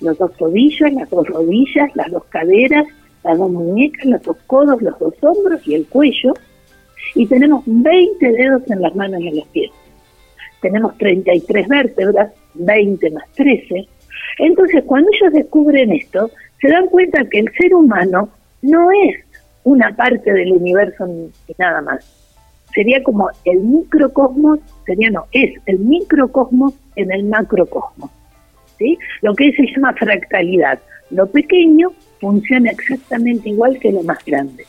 los 0.00 0.18
dos 0.18 0.34
tobillos, 0.36 0.92
las 0.92 1.08
dos 1.10 1.26
rodillas, 1.28 1.90
las 1.94 2.10
dos 2.10 2.24
caderas, 2.26 2.86
las 3.24 3.38
dos 3.38 3.50
muñecas, 3.50 4.04
los 4.04 4.22
dos 4.22 4.36
codos, 4.46 4.80
los 4.82 4.98
dos 4.98 5.14
hombros 5.22 5.66
y 5.66 5.74
el 5.74 5.86
cuello, 5.86 6.34
y 7.14 7.26
tenemos 7.26 7.62
20 7.66 8.32
dedos 8.32 8.62
en 8.70 8.82
las 8.82 8.94
manos 8.94 9.20
y 9.20 9.28
en 9.28 9.36
los 9.36 9.48
pies. 9.48 9.70
Tenemos 10.60 10.96
33 10.98 11.68
vértebras, 11.68 12.32
20 12.54 13.10
más 13.10 13.24
13. 13.34 13.86
Entonces, 14.38 14.82
cuando 14.84 15.10
ellos 15.12 15.32
descubren 15.32 15.92
esto, 15.92 16.30
se 16.60 16.68
dan 16.68 16.86
cuenta 16.86 17.24
que 17.28 17.40
el 17.40 17.52
ser 17.52 17.74
humano 17.74 18.28
no 18.62 18.88
es 18.90 19.16
una 19.64 19.94
parte 19.94 20.32
del 20.32 20.52
universo 20.52 21.06
ni 21.06 21.30
nada 21.58 21.82
más. 21.82 22.04
Sería 22.74 23.02
como 23.02 23.28
el 23.44 23.60
microcosmos, 23.60 24.58
sería 24.84 25.10
no, 25.10 25.26
es 25.32 25.52
el 25.66 25.78
microcosmos 25.78 26.74
en 26.96 27.12
el 27.12 27.24
macrocosmos. 27.24 28.10
¿sí? 28.78 28.98
Lo 29.22 29.34
que 29.34 29.52
se 29.52 29.66
llama 29.66 29.92
fractalidad. 29.94 30.80
Lo 31.10 31.26
pequeño 31.26 31.92
funciona 32.20 32.70
exactamente 32.70 33.48
igual 33.48 33.78
que 33.78 33.92
lo 33.92 34.02
más 34.02 34.24
grande. 34.24 34.64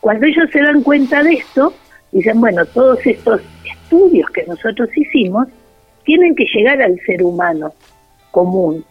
Cuando 0.00 0.26
ellos 0.26 0.48
se 0.52 0.60
dan 0.60 0.82
cuenta 0.82 1.22
de 1.22 1.34
esto, 1.34 1.72
dicen, 2.12 2.40
bueno, 2.40 2.64
todos 2.66 3.04
estos 3.04 3.40
estudios 3.64 4.30
que 4.30 4.44
nosotros 4.46 4.88
hicimos 4.96 5.48
tienen 6.04 6.34
que 6.34 6.46
llegar 6.54 6.80
al 6.80 6.98
ser 7.04 7.22
humano 7.22 7.72
común, 8.30 8.84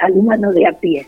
al, 0.00 0.12
humano 0.12 0.52
de 0.52 0.66
a 0.66 0.72
pie. 0.72 1.06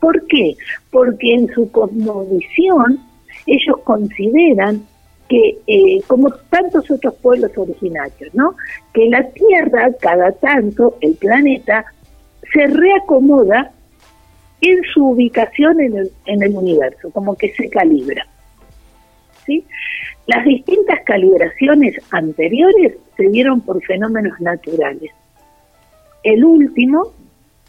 ¿Por 0.00 0.26
qué? 0.26 0.54
Porque 0.90 1.34
en 1.34 1.52
su 1.54 1.70
cosmovisión 1.70 3.00
ellos 3.46 3.76
consideran 3.84 4.86
que, 5.28 5.58
eh, 5.66 6.02
como 6.06 6.30
tantos 6.50 6.90
otros 6.90 7.14
pueblos 7.16 7.50
originarios, 7.56 8.34
¿no? 8.34 8.54
que 8.92 9.08
la 9.08 9.26
Tierra, 9.30 9.90
cada 10.00 10.32
tanto, 10.32 10.98
el 11.00 11.14
planeta, 11.14 11.86
se 12.52 12.66
reacomoda 12.66 13.72
en 14.64 14.82
su 14.84 15.10
ubicación 15.10 15.80
en 15.80 15.96
el, 15.98 16.10
en 16.26 16.42
el 16.42 16.56
universo, 16.56 17.10
como 17.10 17.36
que 17.36 17.52
se 17.52 17.68
calibra. 17.68 18.26
¿sí? 19.44 19.64
Las 20.26 20.44
distintas 20.44 21.00
calibraciones 21.04 22.00
anteriores 22.10 22.94
se 23.16 23.28
dieron 23.28 23.60
por 23.60 23.82
fenómenos 23.84 24.40
naturales. 24.40 25.10
El 26.22 26.44
último, 26.44 27.12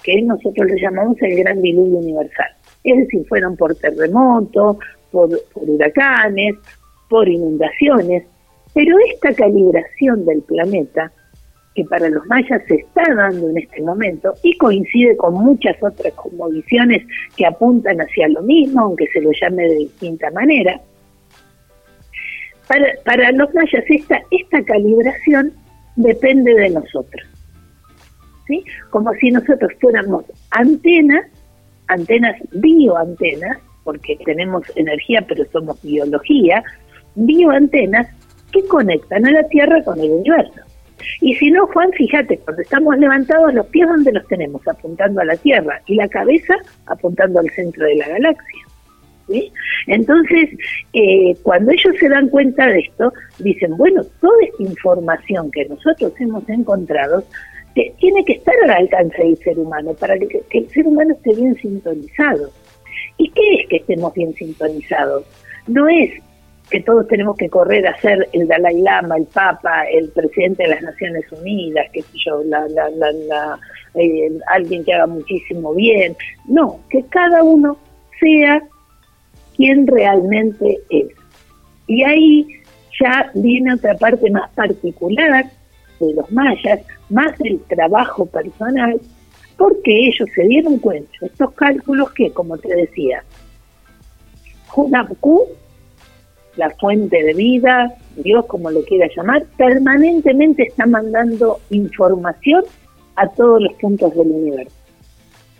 que 0.03 0.21
nosotros 0.21 0.67
le 0.67 0.79
llamamos 0.79 1.17
el 1.21 1.35
gran 1.35 1.61
diluvio 1.61 1.97
universal, 1.97 2.47
es 2.83 2.97
decir, 2.97 3.25
fueron 3.27 3.57
por 3.57 3.75
terremotos, 3.75 4.77
por, 5.11 5.29
por 5.51 5.69
huracanes, 5.69 6.55
por 7.09 7.27
inundaciones, 7.27 8.23
pero 8.73 8.95
esta 9.11 9.33
calibración 9.33 10.25
del 10.25 10.41
planeta, 10.43 11.11
que 11.75 11.83
para 11.83 12.09
los 12.09 12.25
mayas 12.27 12.61
se 12.67 12.75
está 12.75 13.03
dando 13.13 13.49
en 13.49 13.57
este 13.57 13.81
momento 13.81 14.33
y 14.43 14.57
coincide 14.57 15.17
con 15.17 15.33
muchas 15.33 15.75
otras 15.83 16.13
visiones 16.51 17.05
que 17.35 17.45
apuntan 17.45 17.99
hacia 17.99 18.29
lo 18.29 18.41
mismo, 18.41 18.81
aunque 18.81 19.07
se 19.07 19.21
lo 19.21 19.31
llame 19.39 19.63
de 19.63 19.75
distinta 19.75 20.31
manera, 20.31 20.79
para, 22.67 22.87
para 23.03 23.31
los 23.33 23.53
mayas 23.53 23.83
esta, 23.89 24.21
esta 24.31 24.63
calibración 24.63 25.51
depende 25.97 26.53
de 26.53 26.69
nosotros. 26.69 27.27
¿sí? 28.47 28.63
Como 28.89 29.13
si 29.15 29.31
nosotros 29.31 29.71
fuéramos 29.81 30.23
antenas, 30.51 31.25
antenas 31.87 32.37
bioantenas, 32.53 33.59
porque 33.83 34.17
tenemos 34.25 34.63
energía 34.75 35.23
pero 35.27 35.43
somos 35.51 35.81
biología, 35.83 36.63
bioantenas 37.15 38.07
que 38.51 38.65
conectan 38.65 39.25
a 39.27 39.31
la 39.31 39.47
Tierra 39.49 39.83
con 39.83 39.99
el 39.99 40.11
universo. 40.11 40.64
Y 41.21 41.35
si 41.35 41.51
no, 41.51 41.67
Juan, 41.67 41.91
fíjate, 41.93 42.37
cuando 42.39 42.61
estamos 42.61 42.97
levantados, 42.97 43.53
los 43.53 43.65
pies 43.67 43.87
donde 43.87 44.11
los 44.11 44.27
tenemos, 44.27 44.67
apuntando 44.67 45.21
a 45.21 45.25
la 45.25 45.35
Tierra, 45.37 45.81
y 45.85 45.95
la 45.95 46.07
cabeza 46.07 46.55
apuntando 46.85 47.39
al 47.39 47.49
centro 47.51 47.85
de 47.85 47.95
la 47.95 48.07
galaxia. 48.07 48.65
Entonces, 49.87 50.49
eh, 50.93 51.35
cuando 51.43 51.71
ellos 51.71 51.95
se 51.99 52.09
dan 52.09 52.29
cuenta 52.29 52.67
de 52.67 52.79
esto, 52.79 53.11
dicen, 53.39 53.75
bueno, 53.77 54.03
toda 54.21 54.37
esta 54.43 54.63
información 54.63 55.49
que 55.51 55.65
nosotros 55.65 56.13
hemos 56.19 56.47
encontrado 56.49 57.23
tiene 57.99 58.23
que 58.23 58.33
estar 58.33 58.55
al 58.63 58.69
alcance 58.69 59.21
del 59.21 59.37
ser 59.37 59.59
humano 59.59 59.93
para 59.93 60.17
que, 60.17 60.41
el 60.51 60.69
ser 60.69 60.87
humano 60.87 61.13
esté 61.13 61.35
bien 61.35 61.55
sintonizado. 61.55 62.49
¿Y 63.17 63.29
qué 63.31 63.55
es 63.55 63.67
que 63.69 63.75
estemos 63.77 64.13
bien 64.13 64.33
sintonizados? 64.33 65.25
No 65.67 65.87
es 65.87 66.11
que 66.69 66.81
todos 66.81 67.07
tenemos 67.07 67.37
que 67.37 67.49
correr 67.49 67.87
a 67.87 67.99
ser 67.99 68.27
el 68.33 68.47
Dalai 68.47 68.81
Lama, 68.81 69.17
el 69.17 69.25
Papa, 69.25 69.83
el 69.83 70.09
presidente 70.09 70.63
de 70.63 70.69
las 70.69 70.81
Naciones 70.81 71.31
Unidas, 71.31 71.87
qué 71.93 72.01
sé 72.01 72.17
yo, 72.25 72.43
la, 72.43 72.65
eh, 73.93 74.31
alguien 74.47 74.83
que 74.83 74.93
haga 74.93 75.07
muchísimo 75.07 75.73
bien. 75.73 76.15
No, 76.47 76.79
que 76.89 77.03
cada 77.03 77.43
uno 77.43 77.77
sea 78.19 78.61
quien 79.55 79.85
realmente 79.85 80.79
es. 80.89 81.07
Y 81.87 82.03
ahí 82.03 82.47
ya 82.99 83.29
viene 83.35 83.73
otra 83.73 83.95
parte 83.95 84.29
más 84.31 84.49
particular 84.51 85.45
de 85.99 86.13
los 86.13 86.31
mayas, 86.31 86.81
más 87.09 87.37
del 87.37 87.59
trabajo 87.61 88.25
personal, 88.25 88.99
porque 89.57 90.07
ellos 90.07 90.27
se 90.33 90.43
dieron 90.43 90.79
cuenta, 90.79 91.11
estos 91.21 91.53
cálculos 91.53 92.11
que, 92.13 92.31
como 92.31 92.57
te 92.57 92.75
decía, 92.75 93.23
Hunapku, 94.75 95.47
la 96.57 96.69
fuente 96.71 97.21
de 97.21 97.33
vida, 97.33 97.93
Dios 98.15 98.45
como 98.45 98.71
lo 98.71 98.83
quiera 98.83 99.07
llamar, 99.15 99.45
permanentemente 99.57 100.63
está 100.63 100.85
mandando 100.85 101.59
información 101.69 102.63
a 103.15 103.27
todos 103.29 103.61
los 103.61 103.73
puntos 103.73 104.13
del 104.15 104.27
universo, 104.27 104.75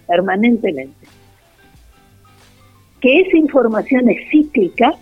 permanentemente. 0.08 1.08
Que 3.02 3.22
esa 3.22 3.38
información 3.38 4.10
es 4.10 4.30
cíclica, 4.30 4.94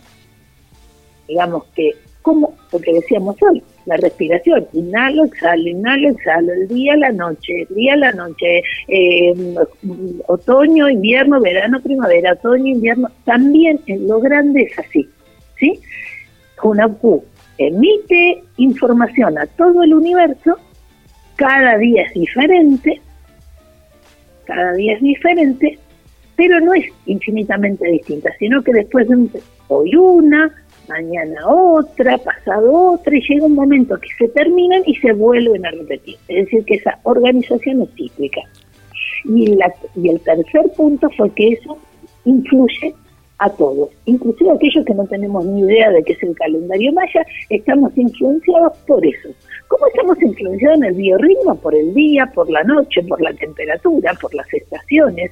digamos 1.27 1.65
que, 1.75 1.91
como 2.21 2.53
lo 2.71 2.79
que 2.79 2.93
decíamos 2.93 3.35
hoy, 3.41 3.63
la 3.85 3.97
respiración, 3.97 4.65
inhalo, 4.73 5.25
exhalo, 5.25 5.67
inhalo, 5.67 6.09
exhalo, 6.09 6.53
el 6.53 6.67
día, 6.67 6.95
la 6.95 7.11
noche, 7.11 7.65
el 7.69 7.75
día, 7.75 7.95
la 7.97 8.11
noche, 8.13 8.63
eh, 8.87 9.55
otoño, 10.27 10.89
invierno, 10.89 11.41
verano, 11.41 11.81
primavera, 11.81 12.33
otoño, 12.33 12.67
invierno, 12.67 13.09
también 13.25 13.79
en 13.87 14.07
lo 14.07 14.19
grande 14.19 14.63
es 14.63 14.79
así, 14.79 15.07
¿sí? 15.63 15.79
Q 16.57 17.23
emite 17.57 18.43
información 18.57 19.37
a 19.37 19.45
todo 19.45 19.83
el 19.83 19.93
universo, 19.93 20.57
cada 21.35 21.77
día 21.77 22.03
es 22.03 22.13
diferente, 22.13 23.01
cada 24.45 24.73
día 24.73 24.93
es 24.95 25.01
diferente, 25.01 25.79
pero 26.35 26.59
no 26.59 26.73
es 26.73 26.85
infinitamente 27.05 27.87
distinta, 27.87 28.31
sino 28.39 28.61
que 28.63 28.73
después 28.73 29.07
de 29.07 29.41
hoy 29.67 29.95
una, 29.95 30.51
mañana 30.89 31.47
otra, 31.47 32.17
pasado 32.17 32.93
otra, 32.93 33.15
y 33.15 33.21
llega 33.21 33.45
un 33.45 33.55
momento 33.55 33.97
que 33.99 34.09
se 34.17 34.27
terminan 34.29 34.81
y 34.85 34.95
se 34.95 35.13
vuelven 35.13 35.65
a 35.65 35.71
repetir. 35.71 36.17
Es 36.27 36.45
decir, 36.45 36.65
que 36.65 36.75
esa 36.75 36.99
organización 37.03 37.83
es 37.83 37.89
cíclica. 37.95 38.41
Y, 39.25 39.55
la, 39.55 39.73
y 39.95 40.09
el 40.09 40.19
tercer 40.19 40.65
punto 40.75 41.09
fue 41.15 41.29
que 41.31 41.49
eso 41.49 41.77
influye 42.25 42.93
a 43.39 43.49
todos, 43.49 43.89
inclusive 44.05 44.51
aquellos 44.51 44.85
que 44.85 44.93
no 44.93 45.05
tenemos 45.05 45.45
ni 45.45 45.61
idea 45.61 45.91
de 45.91 46.03
qué 46.03 46.13
es 46.13 46.23
el 46.23 46.35
calendario 46.35 46.93
maya, 46.93 47.25
estamos 47.49 47.97
influenciados 47.97 48.77
por 48.87 49.05
eso. 49.05 49.29
¿Cómo 49.67 49.87
estamos 49.87 50.21
influenciados 50.21 50.77
en 50.77 50.83
el 50.85 50.93
biorritmo? 50.93 51.55
Por 51.55 51.75
el 51.75 51.93
día, 51.93 52.25
por 52.27 52.49
la 52.49 52.63
noche, 52.63 53.01
por 53.03 53.21
la 53.21 53.33
temperatura, 53.33 54.13
por 54.21 54.33
las 54.33 54.51
estaciones. 54.53 55.31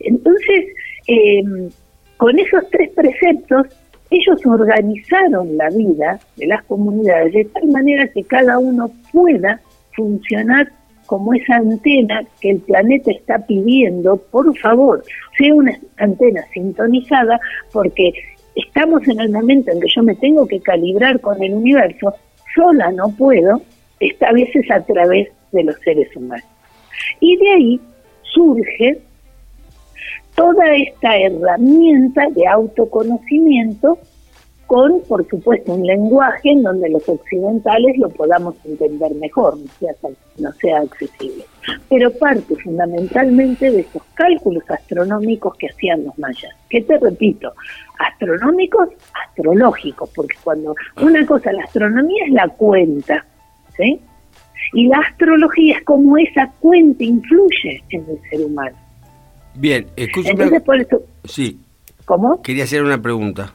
Entonces, 0.00 0.66
em, 1.06 1.68
con 2.16 2.38
esos 2.38 2.68
tres 2.70 2.90
preceptos, 2.90 3.66
ellos 4.10 4.44
organizaron 4.46 5.56
la 5.56 5.68
vida 5.70 6.20
de 6.36 6.46
las 6.46 6.62
comunidades 6.64 7.32
de 7.32 7.44
tal 7.46 7.66
manera 7.68 8.06
que 8.08 8.22
cada 8.22 8.58
uno 8.58 8.90
pueda 9.12 9.60
funcionar 9.94 10.70
como 11.06 11.34
esa 11.34 11.56
antena 11.56 12.22
que 12.40 12.50
el 12.50 12.60
planeta 12.60 13.10
está 13.10 13.38
pidiendo, 13.46 14.16
por 14.16 14.56
favor, 14.58 15.02
sea 15.38 15.54
una 15.54 15.78
antena 15.96 16.42
sintonizada, 16.52 17.40
porque 17.72 18.12
estamos 18.54 19.06
en 19.08 19.20
el 19.20 19.30
momento 19.30 19.70
en 19.70 19.80
que 19.80 19.88
yo 19.94 20.02
me 20.02 20.14
tengo 20.16 20.46
que 20.46 20.60
calibrar 20.60 21.20
con 21.20 21.42
el 21.42 21.54
universo, 21.54 22.14
sola 22.54 22.90
no 22.92 23.08
puedo, 23.16 23.60
esta 24.00 24.32
vez 24.32 24.54
es 24.54 24.70
a 24.70 24.84
través 24.84 25.28
de 25.52 25.64
los 25.64 25.76
seres 25.80 26.14
humanos. 26.16 26.46
Y 27.20 27.36
de 27.36 27.50
ahí 27.50 27.80
surge 28.22 28.98
toda 30.34 30.74
esta 30.74 31.16
herramienta 31.16 32.28
de 32.30 32.46
autoconocimiento 32.46 33.98
con, 34.66 35.00
por 35.02 35.26
supuesto, 35.28 35.74
un 35.74 35.86
lenguaje 35.86 36.50
en 36.50 36.62
donde 36.62 36.88
los 36.90 37.08
occidentales 37.08 37.96
lo 37.98 38.08
podamos 38.08 38.54
entender 38.64 39.14
mejor, 39.14 39.56
no 39.56 39.66
sea, 39.78 39.92
no 40.38 40.52
sea 40.52 40.80
accesible. 40.80 41.44
Pero 41.88 42.10
parte 42.12 42.54
fundamentalmente 42.56 43.70
de 43.70 43.80
esos 43.80 44.02
cálculos 44.14 44.68
astronómicos 44.68 45.56
que 45.56 45.68
hacían 45.68 46.04
los 46.04 46.18
mayas, 46.18 46.52
que 46.68 46.82
te 46.82 46.98
repito, 46.98 47.52
astronómicos, 47.98 48.88
astrológicos, 49.28 50.10
porque 50.14 50.36
cuando 50.42 50.74
una 51.00 51.24
cosa, 51.26 51.52
la 51.52 51.64
astronomía 51.64 52.24
es 52.26 52.32
la 52.32 52.48
cuenta, 52.48 53.24
¿sí? 53.76 54.00
Y 54.72 54.88
la 54.88 54.98
astrología 54.98 55.78
es 55.78 55.84
como 55.84 56.18
esa 56.18 56.52
cuenta 56.60 57.04
influye 57.04 57.82
en 57.90 58.04
el 58.08 58.30
ser 58.30 58.44
humano. 58.44 58.76
Bien, 59.54 59.86
escúchame. 59.96 60.50
Sí. 61.24 61.58
¿Cómo? 62.04 62.42
Quería 62.42 62.64
hacer 62.64 62.82
una 62.82 63.00
pregunta. 63.00 63.52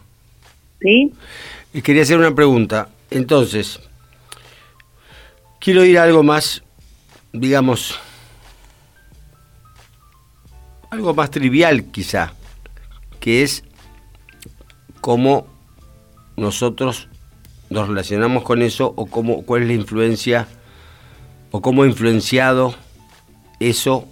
¿Sí? 0.81 1.13
Quería 1.83 2.03
hacer 2.03 2.17
una 2.17 2.33
pregunta. 2.33 2.89
Entonces, 3.09 3.79
quiero 5.59 5.85
ir 5.85 5.99
a 5.99 6.03
algo 6.03 6.23
más, 6.23 6.63
digamos, 7.31 7.99
algo 10.89 11.13
más 11.13 11.29
trivial 11.29 11.85
quizá, 11.85 12.33
que 13.19 13.43
es 13.43 13.63
cómo 14.99 15.47
nosotros 16.35 17.07
nos 17.69 17.87
relacionamos 17.87 18.43
con 18.43 18.61
eso 18.61 18.93
o 18.97 19.05
cómo, 19.05 19.43
cuál 19.43 19.61
es 19.61 19.67
la 19.69 19.73
influencia 19.75 20.47
o 21.51 21.61
cómo 21.61 21.83
ha 21.83 21.87
influenciado 21.87 22.75
eso 23.59 24.07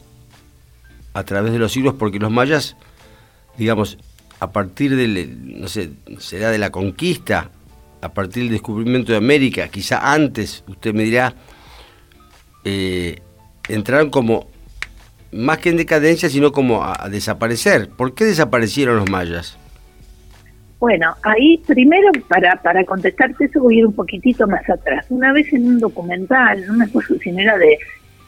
a 1.13 1.23
través 1.23 1.51
de 1.51 1.59
los 1.59 1.71
siglos, 1.71 1.95
porque 1.97 2.19
los 2.19 2.31
mayas, 2.31 2.77
digamos, 3.57 3.97
a 4.39 4.51
partir 4.51 4.95
del, 4.95 5.59
no 5.59 5.67
sé, 5.67 5.89
será 6.19 6.51
de 6.51 6.57
la 6.57 6.69
conquista, 6.71 7.49
a 8.01 8.13
partir 8.13 8.43
del 8.43 8.53
descubrimiento 8.53 9.11
de 9.11 9.17
América, 9.17 9.67
quizá 9.67 10.13
antes, 10.13 10.63
usted 10.67 10.93
me 10.93 11.03
dirá, 11.03 11.33
eh, 12.63 13.19
entraron 13.67 14.09
como, 14.09 14.47
más 15.31 15.57
que 15.59 15.69
en 15.69 15.77
decadencia, 15.77 16.29
sino 16.29 16.51
como 16.51 16.83
a, 16.83 17.09
desaparecer. 17.09 17.89
¿Por 17.89 18.13
qué 18.13 18.25
desaparecieron 18.25 18.97
los 18.97 19.09
mayas? 19.09 19.57
Bueno, 20.79 21.13
ahí 21.23 21.61
primero 21.67 22.09
para, 22.29 22.55
para 22.61 22.85
contestarte 22.85 23.45
eso 23.45 23.59
voy 23.59 23.75
a 23.75 23.79
ir 23.79 23.85
un 23.85 23.93
poquitito 23.93 24.47
más 24.47 24.67
atrás. 24.69 25.05
Una 25.09 25.33
vez 25.33 25.51
en 25.51 25.67
un 25.67 25.79
documental, 25.79 26.65
no 26.65 26.73
me 26.73 26.85
acuerdo 26.85 27.17
si 27.19 27.29
era 27.31 27.57
de 27.57 27.77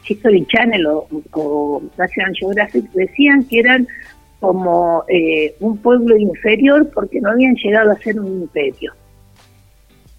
History 0.06 0.46
Channel 0.48 0.86
o, 0.88 1.08
o 1.32 1.82
National 1.98 2.34
Geographic, 2.36 2.92
decían 2.92 3.46
que 3.46 3.60
eran 3.60 3.88
como 4.42 5.06
eh, 5.08 5.56
un 5.60 5.78
pueblo 5.78 6.18
inferior 6.18 6.90
porque 6.94 7.22
no 7.22 7.30
habían 7.30 7.56
llegado 7.56 7.92
a 7.92 7.96
ser 7.98 8.20
un 8.20 8.42
imperio. 8.42 8.92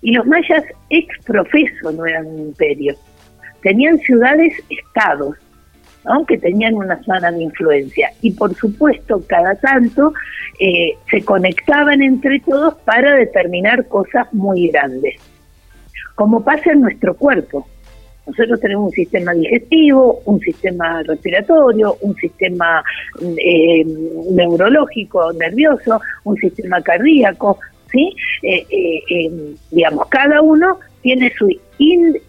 Y 0.00 0.12
los 0.12 0.25
mayas 0.26 0.64
ex 0.91 1.09
profeso 1.25 1.91
no 1.93 2.07
eran 2.07 2.26
un 2.26 2.38
imperio. 2.38 2.95
Tenían 3.62 3.99
ciudades-estados, 3.99 5.37
aunque 6.05 6.38
tenían 6.38 6.75
una 6.75 7.02
zona 7.02 7.33
de 7.33 7.43
influencia. 7.43 8.12
Y 8.21 8.31
por 8.31 8.55
supuesto, 8.55 9.25
cada 9.26 9.57
tanto 9.57 10.14
eh, 10.61 10.97
se 11.11 11.25
conectaban 11.25 12.00
entre 12.00 12.38
todos 12.41 12.75
para 12.85 13.17
determinar 13.17 13.88
cosas 13.88 14.33
muy 14.33 14.69
grandes, 14.69 15.17
como 16.14 16.45
pasa 16.45 16.71
en 16.71 16.83
nuestro 16.83 17.17
cuerpo. 17.17 17.67
Nosotros 18.26 18.61
tenemos 18.61 18.87
un 18.87 18.93
sistema 18.93 19.33
digestivo, 19.33 20.21
un 20.26 20.38
sistema 20.41 21.02
respiratorio, 21.02 21.97
un 22.02 22.14
sistema 22.17 22.83
eh, 23.21 23.85
neurológico, 24.31 25.33
nervioso, 25.33 26.00
un 26.25 26.37
sistema 26.37 26.81
cardíaco, 26.83 27.59
¿sí? 27.91 28.14
Eh, 28.43 28.64
eh, 28.71 29.31
digamos, 29.71 30.07
cada 30.09 30.41
uno 30.41 30.79
tiene 31.02 31.33
su 31.37 31.49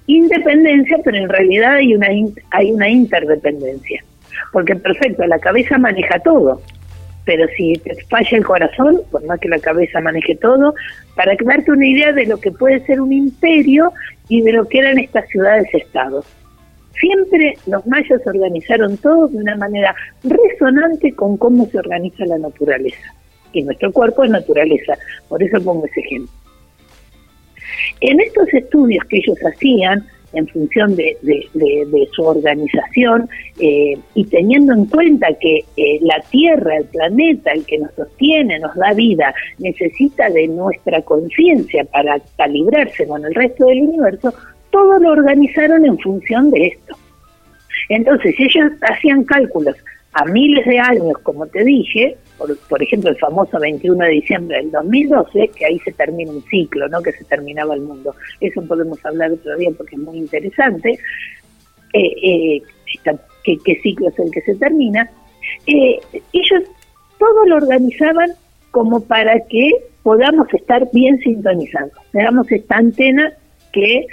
independencia, 0.08 0.98
pero 1.04 1.18
en 1.18 1.30
realidad 1.30 1.76
hay 1.76 1.94
una, 1.94 2.08
hay 2.52 2.72
una 2.72 2.90
interdependencia. 2.90 4.04
Porque 4.52 4.76
perfecto, 4.76 5.26
la 5.28 5.38
cabeza 5.38 5.78
maneja 5.78 6.20
todo, 6.20 6.60
pero 7.26 7.48
si 7.56 7.74
te 7.74 7.96
falla 8.10 8.38
el 8.38 8.44
corazón, 8.44 9.02
por 9.12 9.24
más 9.26 9.40
que 9.40 9.50
la 9.50 9.60
cabeza 9.60 10.02
maneje 10.02 10.36
todo, 10.36 10.74
para 11.16 11.36
darte 11.44 11.72
una 11.72 11.88
idea 11.88 12.12
de 12.12 12.26
lo 12.26 12.40
que 12.40 12.52
puede 12.52 12.86
ser 12.86 13.00
un 13.00 13.14
imperio 13.14 13.94
y 14.30 14.42
de 14.42 14.54
lo 14.54 14.68
que 14.68 14.80
eran 14.80 15.00
estas 15.00 15.28
ciudades-estados. 15.30 16.26
Siempre 17.00 17.58
los 17.68 17.86
mayas 17.88 18.22
organizaron 18.26 18.98
todo 18.98 19.28
de 19.28 19.38
una 19.38 19.56
manera 19.56 19.96
resonante 20.24 21.14
con 21.14 21.38
cómo 21.38 21.66
se 21.68 21.80
organiza 21.80 22.26
la 22.26 22.38
naturaleza. 22.38 23.14
Y 23.52 23.64
nuestro 23.64 23.92
cuerpo 23.92 24.24
es 24.24 24.32
naturaleza, 24.32 24.98
por 25.28 25.42
eso 25.44 25.62
pongo 25.62 25.86
ese 25.86 26.00
ejemplo. 26.00 26.32
En 28.02 28.20
estos 28.20 28.54
estudios 28.54 29.04
que 29.06 29.18
ellos 29.18 29.38
hacían, 29.46 30.06
en 30.34 30.48
función 30.48 30.96
de, 30.96 31.18
su 32.12 32.24
organización 32.24 33.30
eh, 33.60 33.98
y 34.16 34.26
teniendo 34.26 34.74
en 34.74 34.86
cuenta 34.86 35.28
que 35.40 35.64
eh, 35.78 36.00
la 36.02 36.20
Tierra, 36.30 36.78
el 36.78 36.86
planeta, 36.86 37.52
el 37.52 37.66
que 37.66 37.80
nos 37.80 37.94
sostiene, 37.94 38.60
nos 38.60 38.76
da 38.76 38.94
vida, 38.94 39.34
necesita 39.60 40.30
de 40.30 40.48
nuestra 40.48 41.02
conciencia 41.02 41.84
para 41.86 42.20
calibrarse 42.38 43.08
con 43.08 43.26
el 43.26 43.34
resto 43.34 43.66
del 43.66 43.84
universo, 43.84 44.34
todo 44.72 45.00
lo 45.00 45.12
organizaron 45.12 45.86
en 45.86 45.98
función 46.00 46.50
de 46.52 46.68
esto. 46.68 46.98
Entonces, 47.90 48.36
ellos 48.40 48.72
hacían 48.82 49.24
cálculos 49.24 49.76
a 50.14 50.26
miles 50.26 50.66
de 50.66 50.80
años, 50.80 51.14
como 51.24 51.46
te 51.48 51.64
dije, 51.64 52.18
por, 52.70 52.84
ejemplo, 52.84 53.10
el 53.10 53.18
famoso 53.18 53.60
21 53.60 54.06
de 54.06 54.12
diciembre 54.12 54.58
del 54.58 54.72
2012, 54.72 55.50
que 55.50 55.66
ahí 55.66 55.80
se 55.80 55.92
termina 55.92 56.32
un 56.32 56.44
ciclo, 56.44 56.88
¿no? 56.90 57.02
Que 57.02 57.12
se 57.12 57.24
terminaba 57.26 57.76
el 57.76 57.82
mundo. 57.82 58.16
Eso 58.40 58.62
podemos 58.68 59.04
hablar 59.06 59.32
otro 59.32 59.56
día 59.58 59.70
porque 59.78 59.96
es 59.96 60.02
muy 60.02 60.18
interesante. 60.18 61.00
Eh, 61.94 62.14
eh, 62.24 62.62
qué, 63.44 63.80
ciclo 63.82 64.10
es 64.10 64.20
el 64.20 64.32
que 64.32 64.42
se 64.42 64.56
termina? 64.56 65.10
Eh, 65.68 66.00
ellos 66.34 66.64
todo 67.20 67.46
lo 67.46 67.58
organizaban 67.58 68.32
como 68.72 69.02
para 69.06 69.40
que 69.48 69.70
podamos 70.02 70.52
estar 70.54 70.90
bien 70.92 71.20
sintonizados. 71.20 71.94
Tengamos 72.12 72.52
esta 72.52 72.78
antena 72.78 73.34
que 73.72 74.06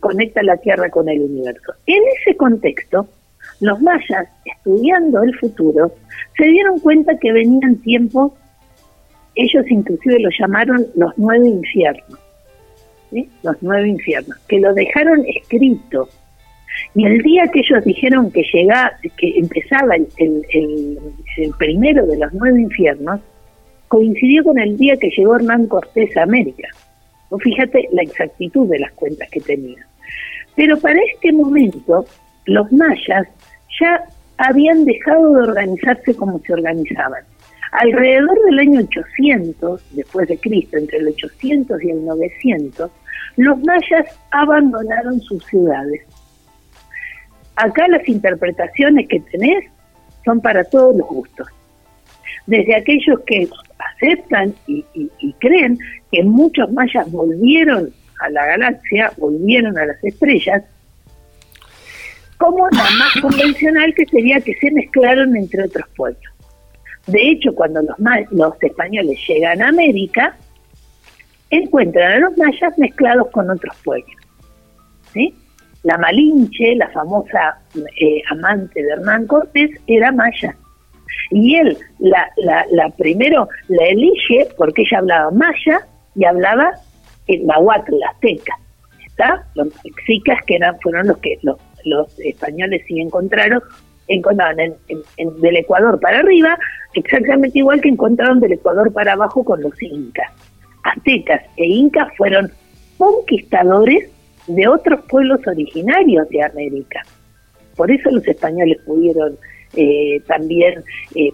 conecta 0.00 0.42
la 0.42 0.56
Tierra 0.56 0.90
con 0.90 1.08
el 1.08 1.20
universo. 1.20 1.72
En 1.86 2.02
ese 2.20 2.36
contexto, 2.36 3.06
los 3.60 3.80
mayas, 3.80 4.28
estudiando 4.44 5.22
el 5.22 5.34
futuro, 5.38 5.92
se 6.36 6.44
dieron 6.44 6.78
cuenta 6.80 7.16
que 7.18 7.32
venían 7.32 7.76
tiempos, 7.76 8.32
ellos 9.34 9.64
inclusive 9.68 10.18
lo 10.20 10.30
llamaron 10.38 10.86
los 10.96 11.12
nueve 11.16 11.48
infiernos, 11.48 12.18
los 13.42 13.56
nueve 13.60 13.88
infiernos, 13.88 14.36
que 14.48 14.60
lo 14.60 14.72
dejaron 14.74 15.24
escrito. 15.26 16.08
Y 16.94 17.04
el 17.04 17.18
día 17.18 17.46
que 17.48 17.60
ellos 17.60 17.84
dijeron 17.84 18.30
que 18.30 18.42
llegaba, 18.52 18.92
que 19.16 19.38
empezaba 19.38 19.96
el, 19.96 20.08
el, 20.16 20.98
primero 21.58 22.06
de 22.06 22.16
los 22.16 22.32
nueve 22.32 22.62
infiernos, 22.62 23.20
coincidió 23.88 24.44
con 24.44 24.58
el 24.58 24.76
día 24.78 24.96
que 24.96 25.10
llegó 25.10 25.36
Hernán 25.36 25.66
Cortés 25.66 26.16
a 26.16 26.22
América. 26.22 26.68
fíjate 27.40 27.88
la 27.92 28.02
exactitud 28.02 28.68
de 28.68 28.78
las 28.78 28.92
cuentas 28.92 29.28
que 29.30 29.40
tenía. 29.40 29.84
Pero 30.54 30.78
para 30.78 30.98
este 31.12 31.32
momento, 31.32 32.06
los 32.46 32.70
mayas 32.72 33.26
ya 33.80 34.04
habían 34.38 34.84
dejado 34.84 35.34
de 35.34 35.42
organizarse 35.42 36.14
como 36.14 36.38
se 36.40 36.52
organizaban. 36.52 37.22
Alrededor 37.72 38.36
del 38.46 38.58
año 38.58 38.80
800, 38.80 39.82
después 39.92 40.28
de 40.28 40.38
Cristo, 40.38 40.76
entre 40.76 40.98
el 40.98 41.08
800 41.08 41.82
y 41.82 41.90
el 41.90 42.04
900, 42.04 42.90
los 43.36 43.58
mayas 43.62 44.06
abandonaron 44.32 45.20
sus 45.20 45.44
ciudades. 45.46 46.02
Acá 47.56 47.86
las 47.88 48.08
interpretaciones 48.08 49.06
que 49.08 49.20
tenés 49.20 49.64
son 50.24 50.40
para 50.40 50.64
todos 50.64 50.96
los 50.96 51.06
gustos. 51.06 51.46
Desde 52.46 52.74
aquellos 52.74 53.20
que 53.20 53.48
aceptan 53.78 54.54
y, 54.66 54.84
y 54.94 55.32
creen 55.34 55.78
que 56.10 56.24
muchos 56.24 56.72
mayas 56.72 57.10
volvieron 57.10 57.92
a 58.20 58.30
la 58.30 58.46
galaxia, 58.46 59.12
volvieron 59.16 59.78
a 59.78 59.86
las 59.86 60.02
estrellas, 60.02 60.64
como 62.40 62.66
la 62.70 62.90
más 62.98 63.12
convencional 63.20 63.92
que 63.94 64.06
sería 64.06 64.40
que 64.40 64.54
se 64.54 64.70
mezclaron 64.70 65.36
entre 65.36 65.64
otros 65.64 65.86
pueblos. 65.94 66.32
De 67.06 67.20
hecho, 67.30 67.54
cuando 67.54 67.82
los, 67.82 67.96
los 68.30 68.54
españoles 68.62 69.18
llegan 69.28 69.60
a 69.60 69.68
América, 69.68 70.34
encuentran 71.50 72.12
a 72.12 72.18
los 72.18 72.38
mayas 72.38 72.78
mezclados 72.78 73.28
con 73.30 73.50
otros 73.50 73.76
pueblos. 73.84 74.16
¿sí? 75.12 75.34
La 75.82 75.98
Malinche, 75.98 76.76
la 76.76 76.88
famosa 76.88 77.58
eh, 78.00 78.22
amante 78.30 78.82
de 78.82 78.90
Hernán 78.90 79.26
Cortés, 79.26 79.70
era 79.86 80.10
maya. 80.10 80.56
Y 81.30 81.56
él, 81.56 81.76
la, 81.98 82.26
la, 82.38 82.64
la, 82.70 82.88
primero 82.90 83.48
la 83.68 83.84
elige 83.84 84.48
porque 84.56 84.82
ella 84.82 84.98
hablaba 84.98 85.30
maya 85.30 85.86
y 86.14 86.24
hablaba 86.24 86.72
en 87.26 87.46
nahuatl, 87.46 88.02
azteca. 88.14 88.54
¿Está? 89.06 89.44
Los 89.54 89.68
mexicas 89.84 90.38
que 90.46 90.56
eran, 90.56 90.78
fueron 90.80 91.08
los 91.08 91.18
que 91.18 91.38
los 91.42 91.58
los 91.84 92.18
españoles 92.20 92.82
sí 92.86 93.00
encontraron, 93.00 93.62
encontraron 94.08 94.74
en, 94.88 95.40
del 95.40 95.56
Ecuador 95.56 95.98
para 96.00 96.18
arriba, 96.20 96.58
exactamente 96.94 97.58
igual 97.58 97.80
que 97.80 97.88
encontraron 97.88 98.40
del 98.40 98.52
Ecuador 98.52 98.92
para 98.92 99.12
abajo 99.12 99.44
con 99.44 99.62
los 99.62 99.80
incas. 99.82 100.30
Aztecas 100.82 101.42
e 101.56 101.66
incas 101.66 102.08
fueron 102.16 102.50
conquistadores 102.96 104.10
de 104.46 104.68
otros 104.68 105.00
pueblos 105.08 105.40
originarios 105.46 106.28
de 106.30 106.42
América. 106.42 107.02
Por 107.76 107.90
eso 107.90 108.10
los 108.10 108.26
españoles 108.26 108.78
pudieron 108.84 109.38
eh, 109.74 110.20
también, 110.26 110.82
eh, 111.14 111.30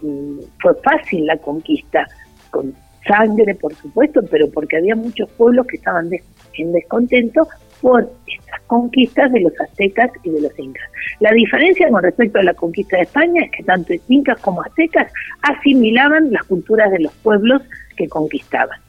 fue 0.61 0.75
fácil 0.83 1.27
la 1.27 1.37
conquista, 1.39 2.07
con 2.51 2.75
sangre 3.07 3.55
por 3.55 3.75
supuesto, 3.75 4.21
pero 4.31 4.51
porque 4.51 4.77
había 4.77 4.97
muchos 4.97 5.31
pueblos 5.33 5.67
que 5.67 5.77
estaban 5.77 6.11
en 6.55 6.73
descontento 6.73 7.47
por 7.87 8.11
estas 8.27 8.61
conquistas 8.67 9.31
de 9.31 9.43
los 9.43 9.53
aztecas 9.61 10.11
y 10.25 10.31
de 10.31 10.41
los 10.41 10.59
incas. 10.59 10.91
La 11.21 11.31
diferencia 11.31 11.89
con 11.89 12.03
respecto 12.03 12.41
a 12.41 12.43
la 12.43 12.53
conquista 12.53 12.97
de 12.97 13.05
España 13.05 13.45
es 13.45 13.51
que 13.53 13.63
tanto 13.63 13.95
incas 14.09 14.41
como 14.41 14.61
aztecas 14.61 15.13
asimilaban 15.43 16.33
las 16.33 16.43
culturas 16.47 16.91
de 16.91 16.99
los 16.99 17.13
pueblos 17.23 17.63
que 17.97 18.09
conquistaban. 18.09 18.81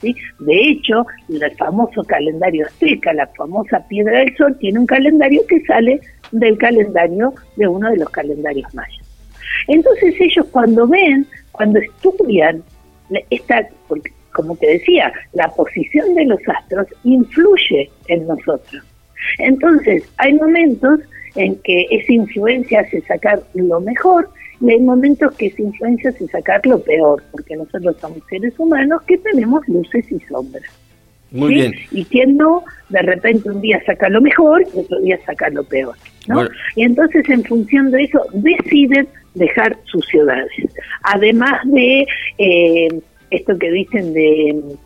¿sí? 0.00 0.14
De 0.38 0.70
hecho, 0.70 1.04
el 1.28 1.56
famoso 1.56 2.04
calendario 2.04 2.66
azteca, 2.66 3.12
la 3.14 3.26
famosa 3.36 3.84
Piedra 3.88 4.20
del 4.20 4.36
Sol, 4.36 4.56
tiene 4.60 4.78
un 4.78 4.86
calendario 4.86 5.40
que 5.48 5.60
sale 5.62 6.00
del 6.30 6.56
calendario 6.56 7.34
de 7.56 7.66
uno 7.66 7.90
de 7.90 7.96
los 7.96 8.10
calendarios 8.10 8.72
mayas. 8.76 9.04
Entonces 9.66 10.14
ellos 10.20 10.46
cuando 10.52 10.86
ven, 10.86 11.26
cuando 11.50 11.80
estudian 11.80 12.62
esta, 13.30 13.66
como 14.34 14.56
te 14.56 14.66
decía, 14.66 15.12
la 15.32 15.48
posición 15.48 16.14
de 16.14 16.26
los 16.26 16.40
astros 16.46 16.86
influye 17.04 17.90
en 18.08 18.26
nosotros. 18.26 18.82
Entonces, 19.38 20.04
hay 20.18 20.34
momentos 20.34 21.00
en 21.36 21.56
que 21.62 21.86
esa 21.90 22.12
influencia 22.12 22.80
hace 22.80 23.00
sacar 23.02 23.42
lo 23.54 23.80
mejor 23.80 24.28
y 24.60 24.70
hay 24.70 24.80
momentos 24.80 25.34
que 25.36 25.46
esa 25.46 25.62
influencia 25.62 26.10
es 26.10 26.30
sacar 26.30 26.64
lo 26.66 26.80
peor, 26.82 27.22
porque 27.32 27.56
nosotros 27.56 27.96
somos 28.00 28.18
seres 28.28 28.54
humanos 28.58 29.02
que 29.02 29.18
tenemos 29.18 29.66
luces 29.68 30.10
y 30.10 30.18
sombras. 30.20 30.64
Muy 31.30 31.54
bien. 31.54 31.72
Y 31.90 32.04
quien 32.04 32.36
no, 32.36 32.64
de 32.90 33.02
repente 33.02 33.50
un 33.50 33.60
día 33.60 33.82
saca 33.84 34.08
lo 34.08 34.20
mejor 34.20 34.62
y 34.74 34.78
otro 34.78 35.00
día 35.00 35.18
saca 35.26 35.48
lo 35.50 35.64
peor. 35.64 35.96
¿no? 36.28 36.46
Y 36.76 36.84
entonces 36.84 37.28
en 37.28 37.42
función 37.44 37.90
de 37.90 38.04
eso 38.04 38.24
deciden 38.32 39.08
dejar 39.34 39.76
sus 39.84 40.06
ciudades. 40.06 40.50
Además 41.02 41.60
de 41.64 42.06
eh, 42.38 42.88
esto 43.34 43.56
que 43.58 43.70
dicen 43.70 44.12
de 44.12 44.76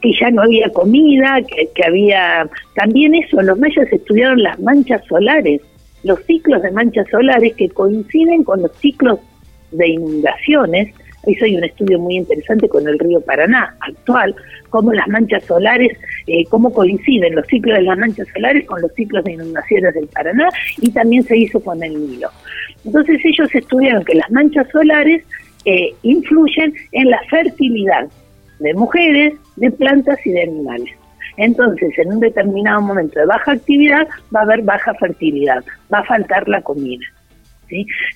que 0.00 0.12
ya 0.20 0.30
no 0.30 0.42
había 0.42 0.68
comida, 0.70 1.38
que, 1.42 1.84
había 1.86 2.48
también 2.74 3.14
eso, 3.14 3.40
los 3.40 3.58
mayas 3.58 3.92
estudiaron 3.92 4.42
las 4.42 4.58
manchas 4.58 5.04
solares, 5.06 5.60
los 6.02 6.20
ciclos 6.24 6.60
de 6.62 6.72
manchas 6.72 7.06
solares 7.08 7.54
que 7.54 7.68
coinciden 7.68 8.42
con 8.42 8.62
los 8.62 8.72
ciclos 8.78 9.20
de 9.70 9.88
inundaciones 9.88 10.92
Hizo 11.26 11.44
hay 11.44 11.56
un 11.56 11.64
estudio 11.64 11.98
muy 12.00 12.16
interesante 12.16 12.68
con 12.68 12.86
el 12.88 12.98
río 12.98 13.20
Paraná 13.20 13.76
actual, 13.80 14.34
cómo 14.70 14.92
las 14.92 15.06
manchas 15.06 15.44
solares, 15.44 15.96
eh, 16.26 16.44
cómo 16.46 16.72
coinciden 16.72 17.36
los 17.36 17.46
ciclos 17.46 17.78
de 17.78 17.84
las 17.84 17.96
manchas 17.96 18.26
solares 18.34 18.66
con 18.66 18.82
los 18.82 18.92
ciclos 18.94 19.22
de 19.24 19.32
inundaciones 19.32 19.94
del 19.94 20.08
Paraná 20.08 20.48
y 20.78 20.90
también 20.90 21.22
se 21.22 21.36
hizo 21.36 21.60
con 21.60 21.80
el 21.82 21.94
Nilo. 21.94 22.28
Entonces 22.84 23.20
ellos 23.24 23.54
estudiaron 23.54 24.04
que 24.04 24.16
las 24.16 24.30
manchas 24.32 24.66
solares 24.72 25.22
eh, 25.64 25.94
influyen 26.02 26.74
en 26.92 27.10
la 27.10 27.20
fertilidad 27.30 28.08
de 28.58 28.74
mujeres, 28.74 29.34
de 29.56 29.70
plantas 29.70 30.18
y 30.24 30.30
de 30.30 30.42
animales. 30.42 30.94
Entonces, 31.36 31.98
en 31.98 32.12
un 32.12 32.20
determinado 32.20 32.82
momento 32.82 33.18
de 33.18 33.26
baja 33.26 33.52
actividad 33.52 34.06
va 34.34 34.40
a 34.40 34.44
haber 34.44 34.62
baja 34.62 34.94
fertilidad, 34.94 35.64
va 35.92 36.00
a 36.00 36.04
faltar 36.04 36.48
la 36.48 36.60
comida. 36.62 37.04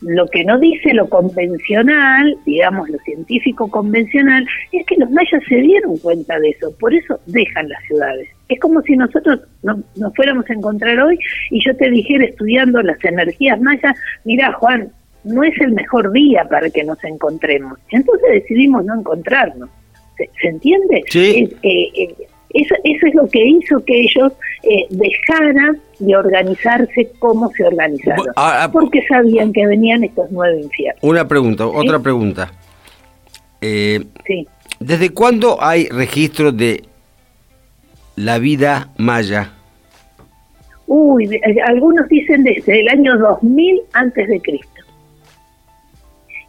Lo 0.02 0.26
que 0.26 0.44
no 0.44 0.58
dice 0.58 0.92
lo 0.92 1.08
convencional, 1.08 2.36
digamos 2.44 2.88
lo 2.88 2.98
científico 2.98 3.68
convencional, 3.70 4.46
es 4.72 4.84
que 4.86 4.96
los 4.96 5.10
mayas 5.10 5.42
se 5.48 5.56
dieron 5.56 5.96
cuenta 5.98 6.38
de 6.38 6.50
eso, 6.50 6.76
por 6.78 6.92
eso 6.94 7.18
dejan 7.26 7.68
las 7.68 7.82
ciudades. 7.84 8.28
Es 8.48 8.60
como 8.60 8.82
si 8.82 8.96
nosotros 8.96 9.40
nos 9.62 10.14
fuéramos 10.14 10.48
a 10.48 10.52
encontrar 10.52 11.00
hoy 11.00 11.18
y 11.50 11.64
yo 11.64 11.76
te 11.76 11.90
dijera 11.90 12.24
estudiando 12.24 12.82
las 12.82 13.02
energías 13.04 13.60
mayas, 13.60 13.96
mira 14.24 14.52
Juan, 14.52 14.92
no 15.26 15.42
es 15.42 15.58
el 15.60 15.72
mejor 15.72 16.12
día 16.12 16.46
para 16.48 16.70
que 16.70 16.84
nos 16.84 17.02
encontremos. 17.04 17.78
Entonces 17.90 18.28
decidimos 18.30 18.84
no 18.84 18.98
encontrarnos. 18.98 19.68
¿Se, 20.16 20.48
entiende? 20.48 21.02
Sí. 21.08 21.50
Eh, 21.62 21.90
eh, 21.94 22.14
eso, 22.54 22.74
eso 22.84 23.06
es 23.06 23.14
lo 23.14 23.26
que 23.28 23.44
hizo 23.44 23.84
que 23.84 24.00
ellos 24.00 24.32
eh, 24.62 24.86
dejaran 24.90 25.78
de 25.98 26.16
organizarse 26.16 27.10
como 27.18 27.50
se 27.50 27.64
organizaron, 27.64 28.26
ah, 28.36 28.64
ah, 28.64 28.72
porque 28.72 29.02
sabían 29.06 29.52
que 29.52 29.66
venían 29.66 30.04
estos 30.04 30.30
nueve 30.30 30.60
infiernos. 30.60 31.02
Una 31.02 31.28
pregunta, 31.28 31.66
otra 31.66 31.98
pregunta. 31.98 32.50
Eh, 33.60 34.04
sí. 34.26 34.46
¿Desde 34.78 35.10
cuándo 35.10 35.62
hay 35.62 35.88
registro 35.88 36.52
de 36.52 36.84
la 38.14 38.38
vida 38.38 38.90
maya? 38.96 39.52
Uy, 40.86 41.40
algunos 41.64 42.08
dicen 42.08 42.44
desde 42.44 42.80
el 42.80 42.88
año 42.88 43.18
2000 43.18 43.82
antes 43.92 44.28
de 44.28 44.40
Cristo. 44.40 44.75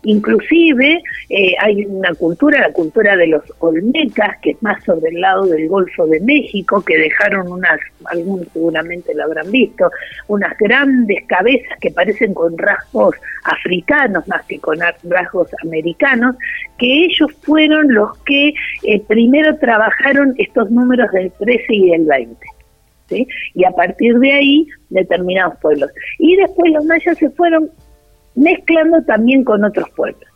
Inclusive 0.07 1.03
eh, 1.29 1.53
hay 1.59 1.85
una 1.85 2.13
cultura, 2.13 2.61
la 2.61 2.71
cultura 2.71 3.17
de 3.17 3.27
los 3.27 3.43
olmecas, 3.59 4.37
que 4.41 4.51
es 4.51 4.63
más 4.63 4.81
sobre 4.85 5.09
el 5.09 5.19
lado 5.19 5.45
del 5.47 5.67
Golfo 5.67 6.07
de 6.07 6.21
México, 6.21 6.81
que 6.81 6.97
dejaron 6.97 7.51
unas, 7.51 7.77
algunos 8.05 8.47
seguramente 8.53 9.13
lo 9.13 9.25
habrán 9.25 9.51
visto, 9.51 9.91
unas 10.29 10.57
grandes 10.59 11.25
cabezas 11.27 11.77
que 11.81 11.91
parecen 11.91 12.33
con 12.33 12.57
rasgos 12.57 13.17
africanos 13.43 14.25
más 14.29 14.45
que 14.45 14.59
con 14.59 14.79
rasgos 15.03 15.49
americanos, 15.61 16.37
que 16.77 17.03
ellos 17.03 17.29
fueron 17.41 17.93
los 17.93 18.17
que 18.19 18.53
eh, 18.83 19.03
primero 19.09 19.57
trabajaron 19.57 20.35
estos 20.37 20.71
números 20.71 21.11
del 21.11 21.33
13 21.33 21.65
y 21.67 21.89
del 21.91 22.05
20. 22.05 22.37
¿Sí? 23.09 23.25
y 23.53 23.63
a 23.63 23.71
partir 23.71 24.19
de 24.19 24.33
ahí 24.33 24.67
determinados 24.89 25.57
pueblos. 25.61 25.89
Y 26.19 26.35
después 26.35 26.73
los 26.73 26.83
mayas 26.83 27.17
se 27.17 27.29
fueron 27.29 27.71
mezclando 28.37 29.01
también 29.03 29.43
con 29.43 29.63
otros 29.65 29.89
pueblos. 29.95 30.29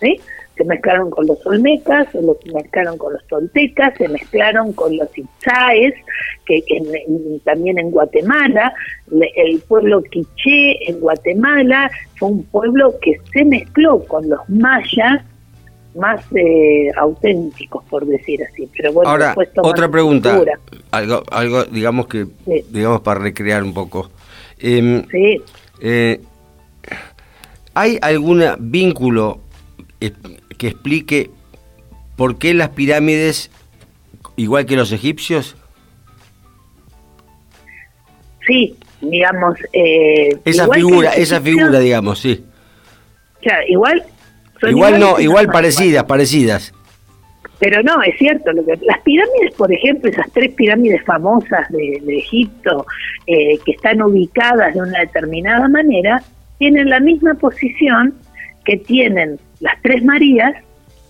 ¿sí? 0.00 0.20
Se 0.56 0.64
mezclaron 0.64 1.10
con 1.10 1.26
los 1.26 1.44
olmecas, 1.46 2.08
se 2.12 2.20
mezclaron 2.52 2.96
con 2.98 3.12
los 3.12 3.26
toltecas, 3.26 3.94
se 3.96 4.08
mezclaron 4.08 4.72
con 4.72 4.96
los 4.96 5.08
itzaes, 5.16 5.94
que, 6.46 6.62
también 7.44 7.78
en 7.78 7.90
Guatemala, 7.90 8.72
el 9.36 9.60
pueblo 9.60 10.02
quiché 10.02 10.90
en 10.90 11.00
Guatemala 11.00 11.90
fue 12.16 12.30
un 12.30 12.44
pueblo 12.44 12.94
que 13.00 13.20
se 13.32 13.44
mezcló 13.44 14.02
con 14.04 14.28
los 14.28 14.40
mayas 14.48 15.22
más 15.94 16.24
eh, 16.34 16.90
auténticos, 16.96 17.84
por 17.84 18.06
decir 18.06 18.40
así. 18.42 18.68
Pero 18.76 18.92
bueno, 18.92 19.10
Ahora, 19.10 19.34
otra 19.62 19.90
pregunta, 19.90 20.40
algo, 20.90 21.22
algo 21.30 21.64
digamos 21.64 22.06
que, 22.06 22.26
digamos 22.70 23.02
para 23.02 23.20
recrear 23.20 23.62
un 23.62 23.74
poco. 23.74 24.10
Em, 24.58 25.06
sí. 25.10 25.42
Eh, 25.80 26.20
¿Hay 27.76 27.98
algún 28.00 28.42
vínculo 28.58 29.42
eh, 30.00 30.10
que 30.56 30.68
explique 30.68 31.30
por 32.16 32.38
qué 32.38 32.54
las 32.54 32.70
pirámides, 32.70 33.50
igual 34.36 34.64
que 34.64 34.76
los 34.76 34.92
egipcios? 34.92 35.56
Sí, 38.46 38.78
digamos... 39.02 39.58
Eh, 39.74 40.38
esa 40.46 40.66
figura, 40.68 41.10
esa 41.10 41.38
figura, 41.42 41.78
digamos, 41.78 42.18
sí. 42.20 42.42
Claro, 43.42 43.66
igual... 43.68 44.02
Igual 44.62 44.98
no, 44.98 45.20
igual 45.20 45.48
parecidas, 45.48 46.04
parecidas. 46.04 46.72
Pero 47.58 47.82
no, 47.82 48.02
es 48.02 48.16
cierto, 48.16 48.52
lo 48.52 48.64
que, 48.64 48.78
las 48.86 49.00
pirámides, 49.00 49.54
por 49.54 49.70
ejemplo, 49.70 50.10
esas 50.10 50.32
tres 50.32 50.54
pirámides 50.54 51.04
famosas 51.04 51.68
de, 51.68 52.00
Egipto, 52.06 52.86
eh, 53.26 53.58
que 53.66 53.72
están 53.72 54.00
ubicadas 54.00 54.72
de 54.72 54.80
una 54.80 55.00
determinada 55.00 55.68
manera, 55.68 56.22
tienen 56.58 56.90
la 56.90 57.00
misma 57.00 57.34
posición 57.34 58.14
que 58.64 58.76
tienen 58.76 59.38
las 59.60 59.80
tres 59.82 60.04
Marías, 60.04 60.54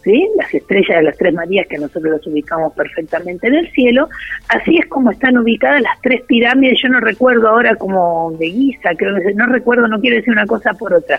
¿sí? 0.04 0.28
las 0.37 0.52
estrellas 0.52 0.98
de 0.98 1.02
las 1.02 1.16
tres 1.16 1.35
Marías 1.35 1.66
que 1.68 1.78
nosotros 1.78 2.12
las 2.12 2.26
ubicamos 2.26 2.72
perfectamente 2.74 3.48
en 3.48 3.54
el 3.54 3.70
cielo, 3.72 4.09
así 4.48 4.78
es 4.78 4.87
como 4.87 5.11
están 5.11 5.37
ubicadas 5.38 5.82
las 5.82 6.00
tres 6.02 6.22
pirámides, 6.22 6.78
yo 6.82 6.88
no 6.88 7.00
recuerdo 7.00 7.48
ahora 7.48 7.74
como 7.76 8.32
de 8.38 8.50
Giza, 8.50 8.90
creo 8.96 9.16
que 9.16 9.35
no 9.35 9.46
recuerdo, 9.46 9.88
no 9.88 10.00
quiero 10.00 10.16
decir 10.16 10.32
una 10.32 10.46
cosa 10.46 10.72
por 10.74 10.92
otra. 10.92 11.18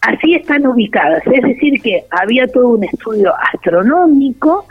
Así 0.00 0.34
están 0.34 0.66
ubicadas, 0.66 1.22
es 1.26 1.42
decir 1.42 1.82
que 1.82 2.04
había 2.10 2.46
todo 2.46 2.68
un 2.68 2.84
estudio 2.84 3.34
astronómico 3.52 4.64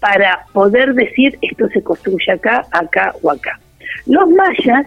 para 0.00 0.46
poder 0.54 0.94
decir 0.94 1.38
esto 1.42 1.68
se 1.68 1.82
construye 1.82 2.32
acá, 2.32 2.64
acá 2.72 3.14
o 3.22 3.30
acá. 3.30 3.60
Los 4.06 4.28
mayas, 4.30 4.86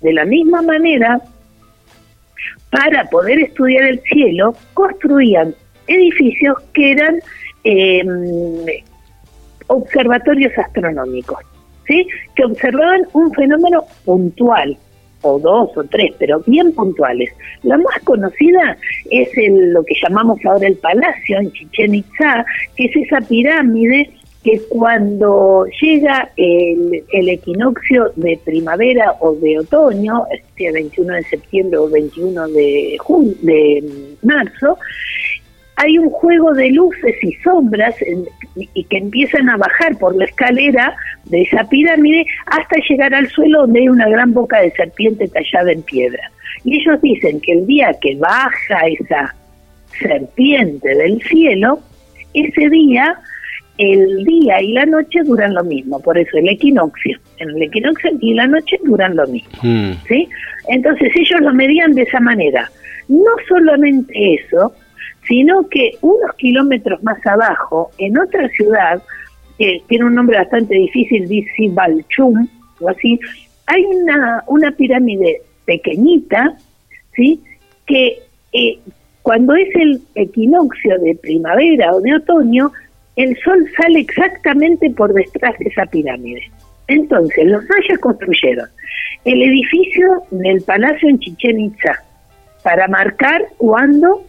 de 0.00 0.12
la 0.12 0.24
misma 0.24 0.62
manera, 0.62 1.20
para 2.70 3.04
poder 3.06 3.38
estudiar 3.40 3.84
el 3.84 4.00
cielo, 4.02 4.54
construían 4.74 5.54
edificios 5.86 6.56
que 6.72 6.92
eran 6.92 7.20
em, 7.64 8.66
observatorios 9.66 10.56
astronómicos, 10.56 11.38
¿sí? 11.86 12.06
que 12.34 12.44
observaban 12.44 13.02
un 13.12 13.32
fenómeno 13.32 13.84
puntual, 14.04 14.76
o 15.22 15.38
dos 15.38 15.70
o 15.76 15.84
tres, 15.84 16.12
pero 16.18 16.40
bien 16.46 16.72
puntuales. 16.72 17.30
La 17.62 17.78
más 17.78 17.98
conocida 18.04 18.76
es 19.10 19.28
el, 19.36 19.72
lo 19.72 19.84
que 19.84 19.94
llamamos 20.02 20.38
ahora 20.44 20.66
el 20.66 20.76
palacio 20.76 21.38
en 21.38 21.52
Chichen 21.52 21.94
Itza, 21.94 22.44
que 22.76 22.84
es 22.86 22.96
esa 22.96 23.20
pirámide 23.20 24.10
que 24.44 24.60
cuando 24.68 25.66
llega 25.80 26.30
el, 26.36 27.04
equinoccio 27.28 28.12
de 28.16 28.38
primavera 28.44 29.14
o 29.20 29.34
de 29.34 29.60
otoño, 29.60 30.24
sea 30.56 30.72
21 30.72 31.14
de 31.14 31.22
septiembre 31.24 31.78
o 31.78 31.88
21 31.88 32.48
de, 32.48 32.98
de 33.42 33.84
marzo, 34.22 34.78
hay 35.76 35.98
un 35.98 36.10
juego 36.10 36.52
de 36.54 36.70
luces 36.70 37.14
y 37.22 37.32
sombras 37.42 37.94
y 38.56 38.84
que 38.84 38.98
empiezan 38.98 39.48
a 39.48 39.56
bajar 39.56 39.96
por 39.98 40.14
la 40.16 40.24
escalera 40.24 40.94
de 41.24 41.42
esa 41.42 41.64
pirámide 41.64 42.26
hasta 42.46 42.76
llegar 42.88 43.14
al 43.14 43.28
suelo 43.28 43.62
donde 43.62 43.80
hay 43.80 43.88
una 43.88 44.08
gran 44.08 44.32
boca 44.32 44.60
de 44.60 44.70
serpiente 44.72 45.28
tallada 45.28 45.72
en 45.72 45.82
piedra. 45.82 46.30
Y 46.64 46.80
ellos 46.80 47.00
dicen 47.00 47.40
que 47.40 47.52
el 47.52 47.66
día 47.66 47.96
que 48.00 48.16
baja 48.16 48.86
esa 48.86 49.34
serpiente 49.98 50.88
del 50.94 51.22
cielo, 51.22 51.80
ese 52.34 52.68
día 52.68 53.18
el 53.78 54.24
día 54.24 54.60
y 54.60 54.72
la 54.72 54.86
noche 54.86 55.20
duran 55.24 55.54
lo 55.54 55.64
mismo, 55.64 56.00
por 56.00 56.18
eso 56.18 56.36
el 56.36 56.48
equinoccio, 56.48 57.18
en 57.38 57.50
el 57.50 57.62
equinoccio 57.62 58.10
y 58.20 58.34
la 58.34 58.46
noche 58.46 58.78
duran 58.84 59.16
lo 59.16 59.26
mismo, 59.26 59.58
mm. 59.62 59.92
¿sí? 60.06 60.28
Entonces 60.68 61.10
ellos 61.14 61.40
lo 61.40 61.52
medían 61.54 61.92
de 61.92 62.02
esa 62.02 62.20
manera. 62.20 62.70
No 63.08 63.30
solamente 63.48 64.34
eso, 64.34 64.72
sino 65.26 65.68
que 65.68 65.92
unos 66.02 66.34
kilómetros 66.36 67.02
más 67.02 67.24
abajo, 67.26 67.90
en 67.98 68.18
otra 68.18 68.48
ciudad, 68.50 69.02
que 69.58 69.82
tiene 69.88 70.04
un 70.04 70.14
nombre 70.14 70.38
bastante 70.38 70.74
difícil, 70.74 71.28
dice 71.28 71.68
Balchum, 71.70 72.46
o 72.80 72.88
así, 72.88 73.18
hay 73.66 73.84
una, 73.84 74.42
una 74.46 74.70
pirámide 74.72 75.42
pequeñita, 75.64 76.56
¿sí? 77.14 77.40
Que 77.86 78.18
eh, 78.52 78.78
cuando 79.22 79.54
es 79.54 79.68
el 79.74 80.02
equinoccio 80.14 80.98
de 80.98 81.14
primavera 81.14 81.94
o 81.94 82.00
de 82.00 82.16
otoño, 82.16 82.72
el 83.16 83.36
sol 83.42 83.68
sale 83.76 84.00
exactamente 84.00 84.90
por 84.90 85.12
detrás 85.12 85.58
de 85.58 85.68
esa 85.68 85.86
pirámide. 85.86 86.50
Entonces, 86.88 87.46
los 87.46 87.62
mayas 87.68 87.98
construyeron 88.00 88.68
el 89.24 89.42
edificio 89.42 90.22
del 90.30 90.62
palacio 90.62 91.08
en 91.08 91.18
Chichen 91.20 91.60
Itza 91.60 92.02
para 92.62 92.88
marcar 92.88 93.42
cuando 93.58 94.24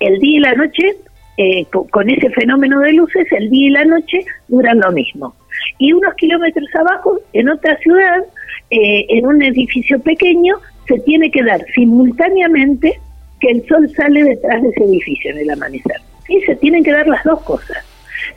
el 0.00 0.18
día 0.18 0.36
y 0.36 0.40
la 0.40 0.54
noche, 0.54 0.96
eh, 1.36 1.64
con, 1.66 2.08
ese 2.08 2.30
fenómeno 2.30 2.80
de 2.80 2.92
luces, 2.92 3.26
el 3.32 3.50
día 3.50 3.66
y 3.68 3.70
la 3.70 3.84
noche 3.84 4.24
duran 4.48 4.80
lo 4.80 4.92
mismo. 4.92 5.34
Y 5.78 5.92
unos 5.92 6.14
kilómetros 6.14 6.68
abajo, 6.74 7.18
en 7.32 7.48
otra 7.48 7.76
ciudad, 7.78 8.24
eh, 8.70 9.06
en 9.08 9.26
un 9.26 9.42
edificio 9.42 10.00
pequeño, 10.00 10.56
se 10.86 10.98
tiene 11.00 11.30
que 11.30 11.42
dar 11.42 11.64
simultáneamente 11.74 12.98
que 13.40 13.50
el 13.50 13.66
sol 13.66 13.90
sale 13.94 14.24
detrás 14.24 14.62
de 14.62 14.68
ese 14.68 14.84
edificio 14.84 15.30
en 15.32 15.38
el 15.38 15.50
amanecer. 15.50 16.00
Y 16.30 16.40
se 16.42 16.56
tienen 16.56 16.82
que 16.82 16.92
dar 16.92 17.06
las 17.06 17.22
dos 17.24 17.42
cosas. 17.42 17.84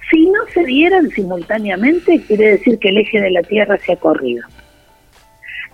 Si 0.10 0.26
no 0.26 0.40
se 0.54 0.64
dieran 0.66 1.10
simultáneamente, 1.12 2.22
quiere 2.28 2.52
decir 2.58 2.80
que 2.80 2.90
el 2.90 2.98
eje 2.98 3.22
de 3.22 3.32
la 3.32 3.44
Tierra 3.44 3.78
se 3.78 3.94
ha 3.94 3.96
corrido. 3.96 4.46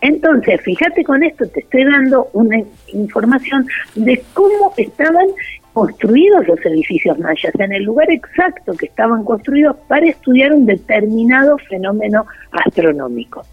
Entonces, 0.01 0.61
fíjate 0.61 1.03
con 1.03 1.23
esto, 1.23 1.47
te 1.47 1.61
estoy 1.61 1.85
dando 1.85 2.29
una 2.33 2.57
información 2.93 3.65
de 3.95 4.21
cómo 4.33 4.73
estaban 4.77 5.27
construidos 5.73 6.47
los 6.47 6.59
edificios 6.65 7.17
mayas, 7.19 7.53
en 7.57 7.71
el 7.73 7.83
lugar 7.83 8.11
exacto 8.11 8.73
que 8.73 8.87
estaban 8.87 9.23
construidos 9.23 9.77
para 9.87 10.07
estudiar 10.07 10.51
un 10.53 10.65
determinado 10.65 11.57
fenómeno 11.69 12.25
astronómico. 12.51 13.43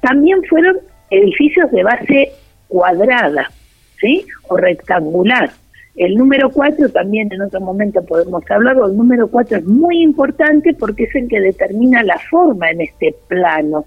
También 0.00 0.42
fueron 0.44 0.76
edificios 1.10 1.70
de 1.72 1.82
base 1.82 2.32
cuadrada, 2.68 3.50
¿sí? 4.00 4.26
O 4.48 4.56
rectangular. 4.56 5.50
El 5.96 6.14
número 6.14 6.50
4 6.50 6.90
también 6.90 7.32
en 7.32 7.40
otro 7.40 7.60
momento 7.60 8.04
podemos 8.04 8.42
hablarlo, 8.50 8.86
el 8.86 8.96
número 8.96 9.28
4 9.28 9.58
es 9.58 9.64
muy 9.64 10.02
importante 10.02 10.74
porque 10.74 11.04
es 11.04 11.14
el 11.14 11.28
que 11.28 11.40
determina 11.40 12.02
la 12.02 12.18
forma 12.30 12.70
en 12.70 12.82
este 12.82 13.14
plano, 13.28 13.86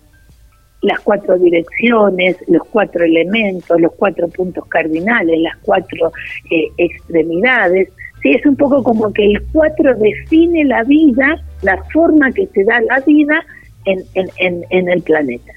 las 0.82 1.00
cuatro 1.02 1.38
direcciones, 1.38 2.38
los 2.48 2.64
cuatro 2.70 3.04
elementos, 3.04 3.80
los 3.80 3.94
cuatro 3.94 4.28
puntos 4.30 4.66
cardinales, 4.68 5.40
las 5.40 5.58
cuatro 5.58 6.12
eh, 6.50 6.68
extremidades. 6.78 7.90
Sí, 8.22 8.32
es 8.32 8.46
un 8.46 8.56
poco 8.56 8.84
como 8.84 9.14
que 9.14 9.26
el 9.26 9.42
4 9.54 9.96
define 9.96 10.66
la 10.66 10.84
vida, 10.84 11.42
la 11.62 11.82
forma 11.94 12.32
que 12.32 12.48
se 12.48 12.66
da 12.66 12.82
la 12.82 13.00
vida 13.00 13.46
en, 13.86 14.04
en, 14.14 14.66
en, 14.70 14.90
el 14.90 15.02
planeta. 15.02 15.54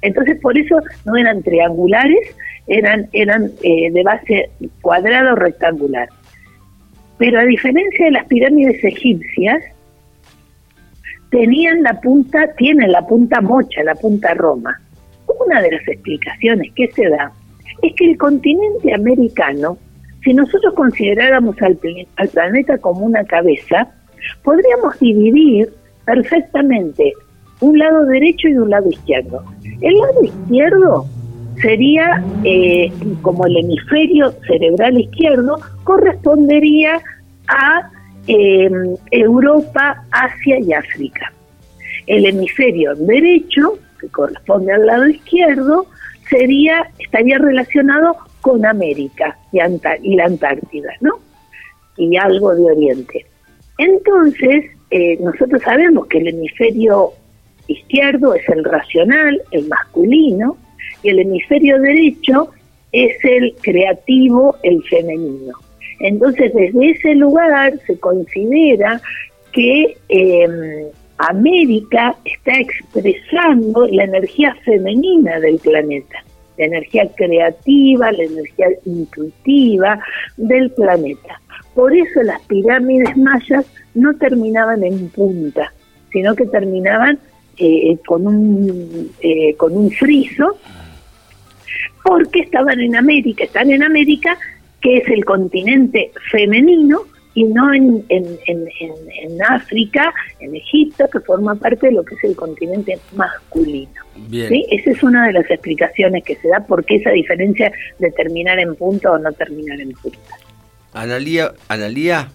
Entonces, 0.00 0.38
por 0.40 0.56
eso 0.56 0.76
no 1.04 1.16
eran 1.16 1.42
triangulares, 1.42 2.34
eran, 2.66 3.08
eran 3.12 3.50
eh, 3.62 3.90
de 3.90 4.02
base 4.02 4.50
cuadrada 4.80 5.32
o 5.32 5.36
rectangular. 5.36 6.08
Pero 7.18 7.40
a 7.40 7.44
diferencia 7.44 8.06
de 8.06 8.10
las 8.12 8.26
pirámides 8.26 8.82
egipcias, 8.84 9.62
tenían 11.30 11.82
la 11.82 12.00
punta, 12.00 12.52
tienen 12.56 12.92
la 12.92 13.06
punta 13.06 13.40
mocha, 13.40 13.82
la 13.84 13.94
punta 13.94 14.34
Roma. 14.34 14.80
Una 15.46 15.60
de 15.62 15.72
las 15.72 15.88
explicaciones 15.88 16.72
que 16.74 16.90
se 16.92 17.08
da 17.08 17.32
es 17.82 17.94
que 17.94 18.10
el 18.10 18.18
continente 18.18 18.94
americano, 18.94 19.78
si 20.22 20.34
nosotros 20.34 20.74
consideráramos 20.74 21.60
al, 21.62 21.78
al 22.16 22.28
planeta 22.28 22.78
como 22.78 23.06
una 23.06 23.24
cabeza, 23.24 23.88
podríamos 24.42 24.98
dividir 24.98 25.72
perfectamente 26.04 27.12
un 27.60 27.78
lado 27.78 28.04
derecho 28.06 28.48
y 28.48 28.56
un 28.56 28.70
lado 28.70 28.88
izquierdo. 28.88 29.42
El 29.80 29.94
lado 29.98 30.24
izquierdo 30.24 31.06
sería 31.60 32.22
eh, 32.44 32.92
como 33.22 33.46
el 33.46 33.56
hemisferio 33.56 34.32
cerebral 34.46 35.00
izquierdo, 35.00 35.58
correspondería 35.84 37.00
a 37.48 37.90
eh, 38.26 38.70
Europa, 39.10 40.04
Asia 40.10 40.58
y 40.58 40.72
África. 40.72 41.32
El 42.06 42.26
hemisferio 42.26 42.94
derecho, 42.94 43.78
que 44.00 44.08
corresponde 44.08 44.72
al 44.72 44.86
lado 44.86 45.08
izquierdo, 45.08 45.86
sería 46.28 46.90
estaría 46.98 47.38
relacionado 47.38 48.16
con 48.40 48.64
América 48.66 49.36
y, 49.52 49.58
y 50.02 50.16
la 50.16 50.24
Antártida, 50.24 50.92
¿no? 51.00 51.18
Y 51.96 52.16
algo 52.16 52.54
de 52.54 52.62
Oriente. 52.62 53.26
Entonces, 53.78 54.66
eh, 54.90 55.18
nosotros 55.20 55.62
sabemos 55.62 56.06
que 56.06 56.18
el 56.18 56.28
hemisferio 56.28 57.12
izquierdo 57.66 58.34
es 58.34 58.48
el 58.48 58.64
racional, 58.64 59.42
el 59.50 59.66
masculino, 59.68 60.56
y 61.06 61.10
el 61.10 61.20
hemisferio 61.20 61.80
derecho 61.80 62.50
es 62.90 63.16
el 63.22 63.54
creativo, 63.62 64.56
el 64.64 64.82
femenino. 64.84 65.56
Entonces, 66.00 66.52
desde 66.52 66.90
ese 66.90 67.14
lugar 67.14 67.78
se 67.86 67.96
considera 68.00 69.00
que 69.52 69.96
em, 70.08 70.86
América 71.18 72.16
está 72.24 72.58
expresando 72.58 73.86
la 73.86 74.04
energía 74.04 74.54
femenina 74.64 75.38
del 75.38 75.58
planeta, 75.58 76.24
la 76.58 76.64
energía 76.64 77.08
creativa, 77.16 78.10
la 78.10 78.24
energía 78.24 78.66
intuitiva 78.84 80.00
del 80.36 80.70
planeta. 80.72 81.40
Por 81.74 81.96
eso 81.96 82.20
las 82.24 82.40
pirámides 82.42 83.16
mayas 83.16 83.64
no 83.94 84.12
terminaban 84.14 84.82
en 84.82 85.08
punta, 85.10 85.72
sino 86.10 86.34
que 86.34 86.46
terminaban 86.46 87.18
eh, 87.58 87.96
con 88.06 88.26
un 88.26 89.10
eh, 89.20 89.54
con 89.54 89.74
un 89.74 89.90
friso 89.90 90.58
porque 92.06 92.40
estaban 92.40 92.80
en 92.80 92.94
América, 92.94 93.44
están 93.44 93.70
en 93.70 93.82
América, 93.82 94.38
que 94.80 94.98
es 94.98 95.08
el 95.08 95.24
continente 95.24 96.12
femenino, 96.30 97.02
y 97.34 97.44
no 97.44 97.74
en, 97.74 98.02
en, 98.08 99.42
África, 99.46 100.14
en 100.40 100.56
Egipto, 100.56 101.06
que 101.12 101.20
forma 101.20 101.54
parte 101.54 101.88
de 101.88 101.92
lo 101.92 102.02
que 102.02 102.14
es 102.14 102.24
el 102.24 102.34
continente 102.34 102.98
masculino. 103.14 103.92
¿Sí? 104.30 104.64
Esa 104.70 104.90
es 104.92 105.02
una 105.02 105.26
de 105.26 105.34
las 105.34 105.50
explicaciones 105.50 106.24
que 106.24 106.36
se 106.36 106.48
da 106.48 106.60
por 106.60 106.82
qué 106.84 106.96
esa 106.96 107.10
diferencia 107.10 107.70
de 107.98 108.10
terminar 108.12 108.58
en 108.58 108.74
punto 108.74 109.12
o 109.12 109.18
no 109.18 109.30
terminar 109.32 109.78
en 109.80 109.92
punta. 109.92 110.18
Analía, 110.94 111.52
Analía 111.68 112.28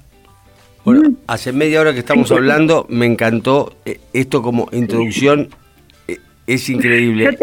bueno, 0.83 1.09
mm. 1.09 1.17
hace 1.27 1.51
media 1.51 1.81
hora 1.81 1.93
que 1.93 1.99
estamos 1.99 2.31
hablando, 2.31 2.85
me 2.89 3.05
encantó 3.05 3.73
eh, 3.85 3.99
esto 4.13 4.41
como 4.41 4.67
introducción 4.71 5.49
es 6.53 6.69
increíble. 6.69 7.37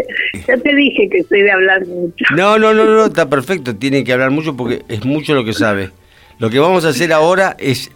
Ya 0.46 0.56
te, 0.56 0.74
dije 0.74 1.08
que 1.10 1.18
estoy 1.18 1.42
de 1.42 1.50
hablar 1.50 1.86
mucho. 1.86 2.24
No, 2.36 2.58
no, 2.58 2.74
no, 2.74 2.84
no, 2.84 3.06
está 3.06 3.28
perfecto. 3.28 3.76
Tiene 3.76 4.04
que 4.04 4.12
hablar 4.12 4.30
mucho 4.30 4.56
porque 4.56 4.82
es 4.88 5.04
mucho 5.04 5.34
lo 5.34 5.44
que 5.44 5.52
sabe. 5.52 5.90
Lo 6.38 6.50
que 6.50 6.58
vamos 6.58 6.84
a 6.84 6.88
hacer 6.88 7.12
ahora 7.12 7.56
es. 7.58 7.90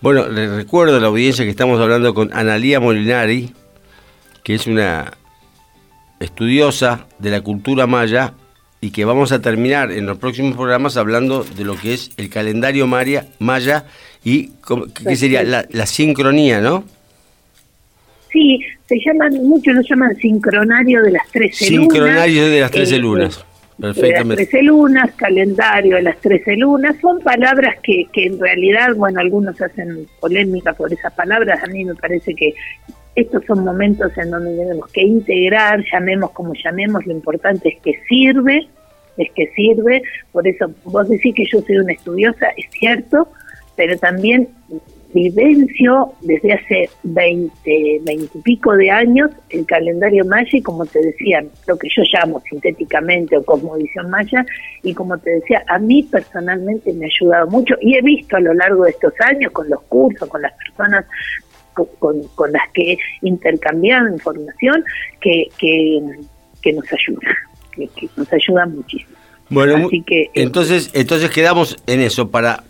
Bueno, 0.00 0.28
les 0.28 0.50
recuerdo 0.50 0.96
a 0.96 1.00
la 1.00 1.06
audiencia 1.06 1.44
que 1.44 1.50
estamos 1.50 1.80
hablando 1.80 2.12
con 2.12 2.32
Analía 2.32 2.80
Molinari, 2.80 3.52
que 4.42 4.54
es 4.54 4.66
una 4.66 5.12
estudiosa 6.18 7.06
de 7.18 7.30
la 7.30 7.40
cultura 7.40 7.86
maya 7.86 8.34
y 8.80 8.90
que 8.90 9.04
vamos 9.04 9.30
a 9.30 9.40
terminar 9.40 9.92
en 9.92 10.06
los 10.06 10.18
próximos 10.18 10.56
programas 10.56 10.96
hablando 10.96 11.44
de 11.44 11.64
lo 11.64 11.76
que 11.76 11.94
es 11.94 12.10
el 12.16 12.28
calendario 12.28 12.88
maya, 12.88 13.28
maya 13.38 13.86
y 14.24 14.50
qué 15.06 15.16
sería 15.16 15.44
la, 15.44 15.66
la 15.70 15.86
sincronía, 15.86 16.60
¿no? 16.60 16.84
Sí, 18.32 18.60
se 18.86 18.98
llaman, 19.04 19.34
muchos 19.46 19.74
lo 19.74 19.82
llaman 19.82 20.16
sincronario 20.16 21.02
de 21.02 21.12
las 21.12 21.28
13 21.30 21.70
lunas. 21.70 21.92
Sincronario 21.92 22.48
de 22.48 22.60
las 22.60 22.70
13 22.70 22.94
eh, 22.94 22.98
lunas. 22.98 23.44
Perfectamente. 23.78 24.36
De 24.36 24.42
las 24.42 24.50
13 24.50 24.62
lunas, 24.62 25.12
calendario 25.16 25.96
de 25.96 26.02
las 26.02 26.20
13 26.20 26.56
lunas, 26.56 26.96
son 27.00 27.20
palabras 27.20 27.76
que, 27.82 28.06
que 28.12 28.26
en 28.26 28.40
realidad, 28.40 28.94
bueno, 28.96 29.20
algunos 29.20 29.60
hacen 29.60 30.06
polémica 30.20 30.72
por 30.72 30.92
esas 30.92 31.12
palabras, 31.12 31.62
a 31.62 31.66
mí 31.66 31.84
me 31.84 31.94
parece 31.94 32.34
que 32.34 32.54
estos 33.14 33.44
son 33.44 33.64
momentos 33.64 34.16
en 34.16 34.30
donde 34.30 34.56
tenemos 34.56 34.90
que 34.90 35.02
integrar, 35.02 35.84
llamemos 35.92 36.30
como 36.30 36.54
llamemos, 36.54 37.04
lo 37.04 37.12
importante 37.12 37.68
es 37.68 37.80
que 37.82 38.00
sirve, 38.08 38.68
es 39.18 39.30
que 39.32 39.48
sirve, 39.54 40.02
por 40.32 40.46
eso 40.48 40.70
vos 40.84 41.08
decís 41.08 41.34
que 41.34 41.44
yo 41.52 41.60
soy 41.60 41.76
una 41.76 41.92
estudiosa, 41.92 42.46
es 42.56 42.66
cierto, 42.70 43.28
pero 43.76 43.98
también 43.98 44.48
vivencio 45.12 46.12
desde 46.20 46.52
hace 46.52 46.90
20, 47.02 48.00
20 48.02 48.38
y 48.38 48.42
pico 48.42 48.74
de 48.76 48.90
años 48.90 49.30
el 49.50 49.66
calendario 49.66 50.24
maya 50.24 50.50
y 50.52 50.62
como 50.62 50.86
te 50.86 51.00
decía, 51.00 51.44
lo 51.66 51.76
que 51.76 51.88
yo 51.94 52.02
llamo 52.12 52.42
sintéticamente 52.48 53.36
o 53.36 53.44
cosmovisión 53.44 54.10
maya 54.10 54.44
y 54.82 54.94
como 54.94 55.18
te 55.18 55.30
decía, 55.30 55.64
a 55.68 55.78
mí 55.78 56.02
personalmente 56.04 56.92
me 56.92 57.06
ha 57.06 57.08
ayudado 57.08 57.46
mucho 57.48 57.74
y 57.80 57.96
he 57.96 58.02
visto 58.02 58.36
a 58.36 58.40
lo 58.40 58.54
largo 58.54 58.84
de 58.84 58.90
estos 58.90 59.14
años 59.20 59.52
con 59.52 59.68
los 59.68 59.82
cursos, 59.82 60.28
con 60.28 60.42
las 60.42 60.52
personas 60.52 61.04
con, 61.74 62.22
con, 62.34 62.52
las 62.52 62.70
que 62.72 62.92
he 62.92 62.98
intercambiado 63.22 64.08
información 64.08 64.84
que, 65.20 65.48
que, 65.58 66.72
nos 66.72 66.84
ayuda, 66.92 67.36
que, 67.74 68.08
nos 68.16 68.32
ayuda 68.32 68.66
muchísimo. 68.66 69.16
Bueno, 69.48 69.86
Así 69.86 70.02
que, 70.02 70.30
entonces, 70.34 70.90
entonces 70.94 71.30
quedamos 71.30 71.76
en 71.86 72.00
eso 72.00 72.30
para 72.30 72.64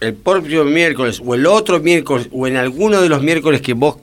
el 0.00 0.14
próximo 0.14 0.64
miércoles 0.64 1.20
o 1.24 1.34
el 1.34 1.46
otro 1.46 1.80
miércoles 1.80 2.28
o 2.32 2.46
en 2.46 2.56
alguno 2.56 3.00
de 3.00 3.08
los 3.08 3.22
miércoles 3.22 3.60
que 3.60 3.74
vos 3.74 3.96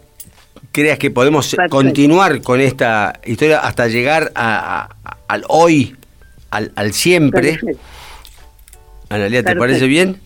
creas 0.72 1.00
que 1.00 1.10
podemos 1.10 1.56
continuar 1.70 2.42
con 2.42 2.60
esta 2.60 3.20
historia 3.26 3.60
hasta 3.60 3.88
llegar 3.88 4.32
a, 4.36 4.90
al 5.28 5.46
hoy, 5.48 5.96
al, 6.50 6.72
al 6.76 6.94
siempre. 6.94 7.60
Analia, 9.10 9.44
¿te 9.44 9.56
parece 9.56 9.88
bien? 9.88 10.20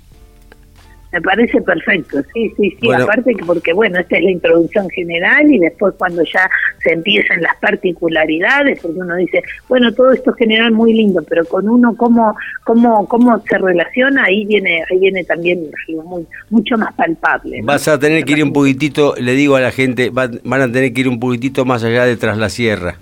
Me 1.11 1.21
parece 1.21 1.59
perfecto, 1.61 2.19
sí, 2.33 2.53
sí, 2.55 2.77
sí, 2.79 2.91
aparte 2.91 3.33
que 3.33 3.43
porque 3.43 3.73
bueno, 3.73 3.99
esta 3.99 4.17
es 4.17 4.23
la 4.23 4.29
introducción 4.29 4.87
general 4.91 5.51
y 5.51 5.57
después 5.57 5.95
cuando 5.97 6.23
ya 6.23 6.47
se 6.83 6.93
empiezan 6.93 7.41
las 7.41 7.55
particularidades, 7.55 8.79
porque 8.79 8.99
uno 8.99 9.15
dice, 9.15 9.41
bueno, 9.67 9.91
todo 9.91 10.11
esto 10.11 10.29
es 10.29 10.35
general 10.35 10.71
muy 10.71 10.93
lindo, 10.93 11.23
pero 11.27 11.45
con 11.45 11.67
uno 11.67 11.95
cómo 11.97 12.35
cómo 12.63 13.07
cómo 13.07 13.41
se 13.49 13.57
relaciona, 13.57 14.25
ahí 14.25 14.45
viene 14.45 14.83
ahí 14.91 14.99
viene 14.99 15.23
también 15.23 15.71
muy, 16.05 16.27
mucho 16.51 16.77
más 16.77 16.93
palpable. 16.93 17.59
Vas 17.63 17.87
a 17.87 17.97
tener 17.97 18.23
que 18.23 18.33
ir 18.33 18.43
un 18.43 18.53
poquitito, 18.53 19.15
le 19.17 19.33
digo 19.33 19.55
a 19.55 19.61
la 19.61 19.71
gente, 19.71 20.11
van, 20.11 20.39
a 20.45 20.71
tener 20.71 20.93
que 20.93 21.01
ir 21.01 21.09
un 21.09 21.19
poquitito 21.19 21.65
más 21.65 21.83
allá 21.83 22.05
de 22.05 22.17
tras 22.17 22.37
la 22.37 22.49
sierra. 22.49 22.97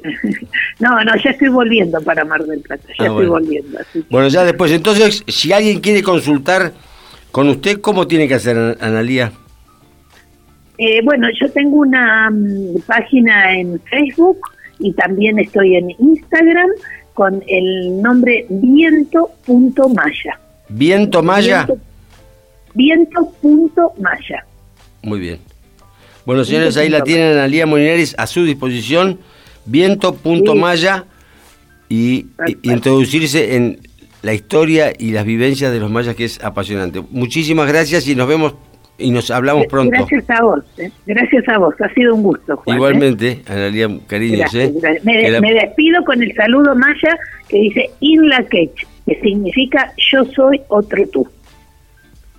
no, 0.78 1.04
no, 1.04 1.16
ya 1.16 1.30
estoy 1.30 1.48
volviendo 1.48 2.00
para 2.02 2.24
Mar 2.24 2.44
del 2.44 2.60
Plata, 2.60 2.86
ya 2.96 3.04
ah, 3.04 3.08
estoy 3.08 3.26
volviendo. 3.26 3.80
Bueno, 4.08 4.28
ya 4.28 4.44
después, 4.44 4.70
entonces, 4.70 5.24
si 5.26 5.52
alguien 5.52 5.80
quiere 5.80 6.04
consultar 6.04 6.72
con 7.30 7.48
usted, 7.48 7.80
¿cómo 7.80 8.06
tiene 8.06 8.28
que 8.28 8.34
hacer, 8.34 8.76
Analía? 8.80 9.32
Eh, 10.78 11.00
bueno, 11.04 11.28
yo 11.38 11.50
tengo 11.50 11.78
una 11.78 12.30
mm, 12.30 12.80
página 12.86 13.52
en 13.58 13.80
Facebook 13.80 14.38
y 14.78 14.92
también 14.94 15.38
estoy 15.38 15.76
en 15.76 15.90
Instagram 15.98 16.70
con 17.14 17.42
el 17.46 18.00
nombre 18.00 18.46
viento.maya. 18.48 20.40
¿Viento 20.70 21.22
Maya? 21.22 21.68
Viento.maya. 22.74 24.46
Muy 25.02 25.18
bien. 25.18 25.38
Bueno, 26.24 26.44
señores, 26.44 26.76
ahí 26.76 26.88
la 26.88 27.02
tienen 27.02 27.32
Analía 27.32 27.66
Molinares 27.66 28.14
a 28.16 28.26
su 28.26 28.44
disposición, 28.44 29.18
viento.maya 29.66 31.04
y, 31.88 32.26
y 32.46 32.58
introducirse 32.62 33.56
en 33.56 33.80
la 34.22 34.34
historia 34.34 34.92
y 34.96 35.12
las 35.12 35.24
vivencias 35.24 35.72
de 35.72 35.80
los 35.80 35.90
mayas, 35.90 36.14
que 36.14 36.24
es 36.24 36.42
apasionante. 36.42 37.02
Muchísimas 37.10 37.68
gracias 37.68 38.06
y 38.08 38.14
nos 38.14 38.28
vemos 38.28 38.54
y 39.00 39.10
nos 39.10 39.30
hablamos 39.30 39.66
pronto. 39.66 39.90
Gracias 39.90 40.28
a 40.30 40.42
vos, 40.42 40.64
¿eh? 40.78 40.90
gracias 41.06 41.48
a 41.48 41.58
vos, 41.58 41.74
ha 41.80 41.92
sido 41.94 42.14
un 42.14 42.22
gusto. 42.22 42.56
Juan, 42.58 42.74
¿eh? 42.74 42.76
Igualmente, 42.76 43.42
Analia, 43.46 43.88
cariños. 44.06 44.54
¿eh? 44.54 44.72
Me, 45.02 45.54
despido 45.54 46.04
con 46.04 46.22
el 46.22 46.34
saludo 46.34 46.74
maya 46.74 47.18
que 47.48 47.58
dice 47.58 47.90
In 48.00 48.28
la 48.28 48.44
que 48.44 48.70
significa 49.22 49.92
yo 50.12 50.24
soy 50.26 50.60
otro 50.68 51.06
tú. 51.08 51.28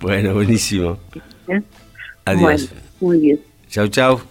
Bueno, 0.00 0.34
buenísimo. 0.34 0.98
Adiós. 2.24 2.72
muy 3.00 3.18
bien. 3.18 3.40
Chau, 3.68 3.88
chau. 3.88 4.22